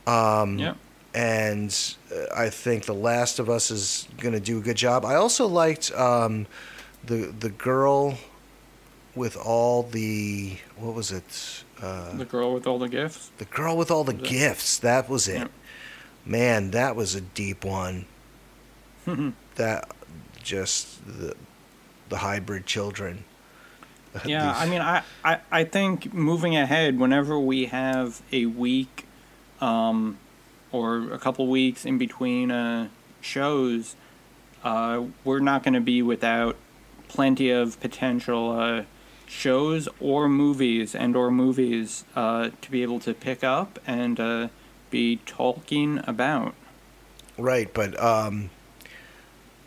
Um, 0.06 0.58
Yep. 0.58 0.76
And 1.14 1.74
uh, 2.14 2.24
I 2.34 2.48
think 2.48 2.84
The 2.86 2.94
Last 2.94 3.38
of 3.38 3.50
Us 3.50 3.70
is 3.70 4.08
going 4.18 4.32
to 4.34 4.40
do 4.40 4.58
a 4.58 4.60
good 4.62 4.76
job. 4.76 5.04
I 5.04 5.16
also 5.16 5.46
liked 5.46 5.92
um, 5.92 6.46
the 7.04 7.26
the 7.38 7.50
girl 7.50 8.14
with 9.14 9.36
all 9.36 9.82
the 9.82 10.56
what 10.76 10.94
was 10.94 11.12
it? 11.12 11.64
Uh, 11.82 12.16
The 12.16 12.24
girl 12.24 12.54
with 12.54 12.66
all 12.66 12.78
the 12.78 12.88
gifts. 12.88 13.30
the 13.38 13.44
girl 13.44 13.76
with 13.76 13.90
all 13.90 14.04
the 14.04 14.14
Was 14.14 14.22
it- 14.22 14.28
gifts. 14.28 14.78
That 14.78 15.08
was 15.10 15.28
it. 15.28 15.38
Yep. 15.38 15.50
Man, 16.24 16.70
that 16.70 16.96
was 16.96 17.14
a 17.14 17.20
deep 17.20 17.64
one. 17.64 18.06
that 19.56 19.90
just 20.42 21.04
the 21.06 21.34
the 22.08 22.18
hybrid 22.18 22.64
children. 22.66 23.24
Yeah, 24.26 24.52
I 24.54 24.66
mean, 24.68 24.82
I, 24.82 25.02
I, 25.24 25.38
I 25.50 25.64
think 25.64 26.12
moving 26.12 26.54
ahead, 26.54 26.98
whenever 26.98 27.38
we 27.40 27.64
have 27.66 28.20
a 28.30 28.44
week 28.44 29.06
um, 29.58 30.18
or 30.72 31.12
a 31.12 31.18
couple 31.18 31.46
weeks 31.46 31.84
in 31.84 31.98
between 31.98 32.50
uh, 32.50 32.88
shows, 33.20 33.94
uh, 34.64 35.02
we're 35.24 35.38
not 35.40 35.62
going 35.62 35.74
to 35.74 35.80
be 35.80 36.02
without 36.02 36.56
plenty 37.08 37.50
of 37.50 37.78
potential 37.80 38.52
uh, 38.58 38.82
shows 39.26 39.88
or 40.00 40.28
movies 40.28 40.94
and 40.94 41.14
or 41.16 41.30
movies 41.30 42.04
uh, 42.16 42.50
to 42.60 42.70
be 42.70 42.82
able 42.82 43.00
to 43.00 43.12
pick 43.14 43.44
up 43.44 43.78
and 43.86 44.18
uh, 44.18 44.48
be 44.90 45.16
talking 45.26 46.00
about. 46.06 46.54
right, 47.38 47.72
but 47.72 47.98
um, 48.02 48.50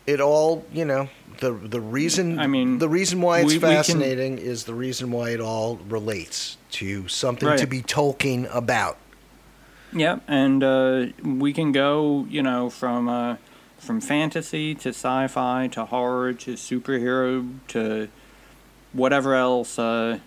it 0.06 0.20
all 0.20 0.64
you 0.72 0.84
know 0.84 1.08
the 1.40 1.52
the 1.52 1.80
reason 1.80 2.38
I 2.38 2.46
mean, 2.46 2.78
the 2.78 2.88
reason 2.88 3.20
why 3.20 3.40
it's 3.40 3.48
we- 3.48 3.54
we 3.54 3.60
can- 3.60 3.74
fascinating 3.76 4.38
is 4.38 4.64
the 4.64 4.74
reason 4.74 5.10
why 5.10 5.30
it 5.30 5.40
all 5.40 5.76
relates 5.88 6.56
to 6.72 7.08
something 7.08 7.56
to 7.56 7.66
be 7.66 7.82
talking 7.82 8.46
about. 8.52 8.98
Yep, 9.92 10.22
and 10.28 10.62
uh, 10.62 11.06
we 11.22 11.52
can 11.52 11.72
go, 11.72 12.26
you 12.28 12.42
know, 12.42 12.68
from 12.70 13.08
uh, 13.08 13.36
from 13.78 14.00
fantasy 14.00 14.74
to 14.74 14.90
sci-fi 14.90 15.68
to 15.68 15.84
horror 15.86 16.32
to 16.32 16.54
superhero 16.54 17.58
to 17.68 18.08
whatever 18.92 19.34
else, 19.34 19.78
uh, 19.78 20.18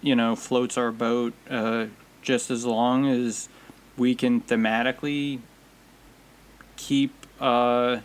you 0.00 0.14
know, 0.14 0.36
floats 0.36 0.78
our 0.78 0.92
boat. 0.92 1.34
Uh, 1.48 1.86
just 2.22 2.50
as 2.50 2.64
long 2.64 3.06
as 3.06 3.48
we 3.96 4.14
can 4.14 4.40
thematically 4.42 5.40
keep 6.76 7.12
uh, 7.40 7.98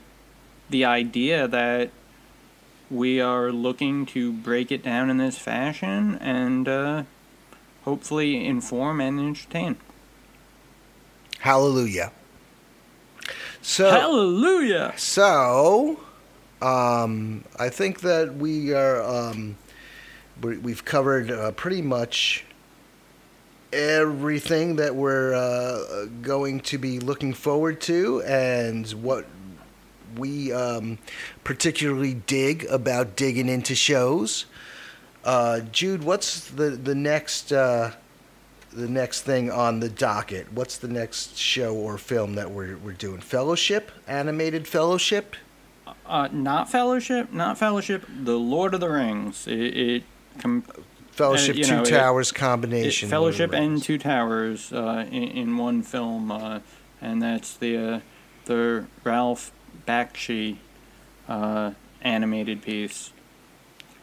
the 0.70 0.86
idea 0.86 1.48
that 1.48 1.92
we 2.90 3.20
are 3.20 3.52
looking 3.52 4.06
to 4.06 4.32
break 4.32 4.72
it 4.72 4.84
down 4.84 5.10
in 5.10 5.18
this 5.18 5.38
fashion 5.38 6.16
and 6.16 6.68
uh, 6.68 7.04
hopefully 7.84 8.46
inform 8.46 9.02
and 9.02 9.20
entertain. 9.20 9.76
Hallelujah. 11.40 12.12
So 13.62 13.90
Hallelujah! 13.90 14.94
So, 14.96 16.00
um, 16.62 17.44
I 17.58 17.70
think 17.70 18.02
that 18.02 18.36
we 18.36 18.74
are 18.74 19.02
um, 19.02 19.58
we- 20.42 20.58
we've 20.58 20.86
covered 20.86 21.32
uh, 21.32 21.52
pretty 21.52 21.82
much 21.82 22.46
everything 23.74 24.76
that 24.78 24.96
we're 24.96 25.34
uh, 25.34 26.06
going 26.22 26.60
to 26.62 26.78
be 26.78 27.00
looking 27.00 27.34
forward 27.34 27.82
to, 27.82 28.22
and 28.24 28.88
what 28.92 29.26
we 30.16 30.54
um, 30.54 30.98
particularly 31.44 32.14
dig 32.14 32.66
about 32.66 33.16
digging 33.16 33.50
into 33.50 33.74
shows. 33.76 34.46
Uh, 35.24 35.62
Jude, 35.72 36.04
what's 36.04 36.50
the 36.52 36.70
the 36.70 36.94
next 36.96 37.52
uh, 37.52 37.94
the 38.76 38.88
next 38.90 39.22
thing 39.22 39.50
on 39.50 39.80
the 39.80 39.90
docket? 39.90 40.52
What's 40.52 40.78
the 40.78 40.88
next 40.88 41.38
show 41.38 41.74
or 41.76 41.98
film 41.98 42.36
that 42.36 42.52
we're 42.52 42.78
we're 42.78 42.94
doing? 42.94 43.22
Fellowship, 43.22 43.92
animated 44.08 44.68
Fellowship. 44.68 45.36
Uh, 46.06 46.28
not 46.32 46.70
Fellowship, 46.70 47.32
not 47.34 47.58
Fellowship. 47.58 48.06
The 48.24 48.38
Lord 48.38 48.74
of 48.74 48.80
the 48.80 48.90
Rings. 48.90 49.48
It, 49.48 49.54
it, 49.54 50.04
com- 50.40 50.64
Fellowship 51.12 51.56
Uh, 51.58 51.64
Two 51.64 51.76
know, 51.78 51.86
Towers 51.86 52.32
it 52.32 52.36
combination. 52.36 53.10
Fellowship 53.10 53.46
of 53.46 53.52
the 53.52 53.58
and 53.58 53.82
Two 53.82 53.98
Towers 53.98 54.72
uh, 54.74 55.06
in, 55.10 55.24
in 55.24 55.58
one 55.58 55.82
film, 55.82 56.32
uh, 56.32 56.60
and 57.02 57.22
that's 57.22 57.56
the 57.58 57.78
uh, 57.78 58.00
the 58.46 58.86
Ralph 59.04 59.52
Bakshi 59.88 60.58
uh, 61.28 61.72
animated 62.02 62.62
piece. 62.62 63.12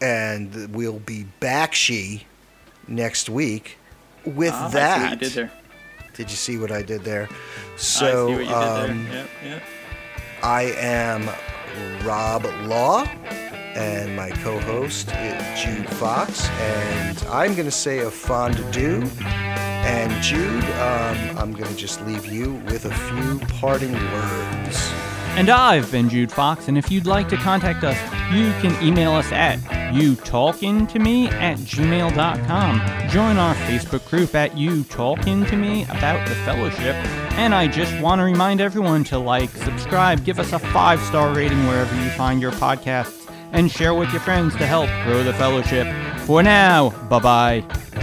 and 0.01 0.75
we'll 0.75 0.99
be 0.99 1.27
Bakshi 1.41 2.25
next 2.89 3.29
week 3.29 3.79
with 4.25 4.53
Ah, 4.55 4.66
I 4.66 4.70
that. 4.70 5.18
did 5.20 5.33
there. 5.33 5.51
Did 6.14 6.31
you 6.31 6.37
see 6.37 6.59
what 6.59 6.70
I 6.70 6.83
did 6.83 7.03
there? 7.05 7.29
So 7.77 8.37
see 8.39 8.47
um, 8.49 9.05
there. 9.07 9.14
Yep, 9.14 9.29
yep. 9.45 9.62
I 10.43 10.62
am 10.77 11.29
Rob 12.07 12.45
Law, 12.66 13.05
and 13.75 14.14
my 14.14 14.31
co-host 14.31 15.09
is 15.12 15.62
Jude 15.62 15.89
Fox, 15.91 16.49
and 16.49 17.18
I'm 17.31 17.55
going 17.55 17.64
to 17.66 17.70
say 17.70 18.01
a 18.01 18.11
fond 18.11 18.59
adieu. 18.59 19.09
And 19.23 20.12
Jude, 20.23 20.64
um, 20.64 21.39
I'm 21.39 21.53
going 21.53 21.68
to 21.70 21.77
just 21.77 22.01
leave 22.07 22.27
you 22.27 22.55
with 22.66 22.85
a 22.85 22.95
few 22.95 23.39
parting 23.59 23.93
words. 23.93 24.93
And 25.35 25.49
I've 25.49 25.91
been 25.91 26.11
Jude 26.11 26.30
Fox, 26.30 26.68
and 26.68 26.76
if 26.76 26.91
you'd 26.91 27.07
like 27.07 27.28
to 27.30 27.37
contact 27.37 27.85
us, 27.85 27.97
you 28.33 28.53
can 28.61 28.80
email 28.87 29.12
us 29.12 29.33
at 29.33 29.59
youtalkingtome 29.93 31.33
at 31.33 31.59
gmail.com. 31.59 33.09
Join 33.09 33.39
our 33.39 33.55
Facebook 33.55 34.09
group 34.09 34.35
at 34.35 34.57
You 34.57 34.85
Tolkien 34.85 35.49
to 35.49 35.57
Me 35.57 35.85
about 35.85 36.28
the 36.28 36.35
fellowship. 36.37 36.95
And 37.39 37.55
I 37.55 37.66
just 37.66 37.99
want 38.03 38.18
to 38.20 38.24
remind 38.24 38.61
everyone 38.61 39.05
to 39.05 39.18
like, 39.18 39.51
subscribe, 39.51 40.22
give 40.24 40.39
us 40.39 40.53
a 40.53 40.59
five 40.59 41.01
star 41.01 41.35
rating 41.35 41.66
wherever 41.66 41.95
you 42.03 42.11
find 42.11 42.41
your 42.43 42.53
podcasts, 42.53 43.30
and 43.53 43.70
share 43.70 43.95
with 43.95 44.11
your 44.12 44.20
friends 44.20 44.55
to 44.57 44.66
help 44.66 44.91
grow 45.05 45.24
the 45.24 45.35
fellowship. 45.35 45.87
For 46.20 46.43
now, 46.43 46.91
bye 47.09 47.18
bye. 47.18 48.02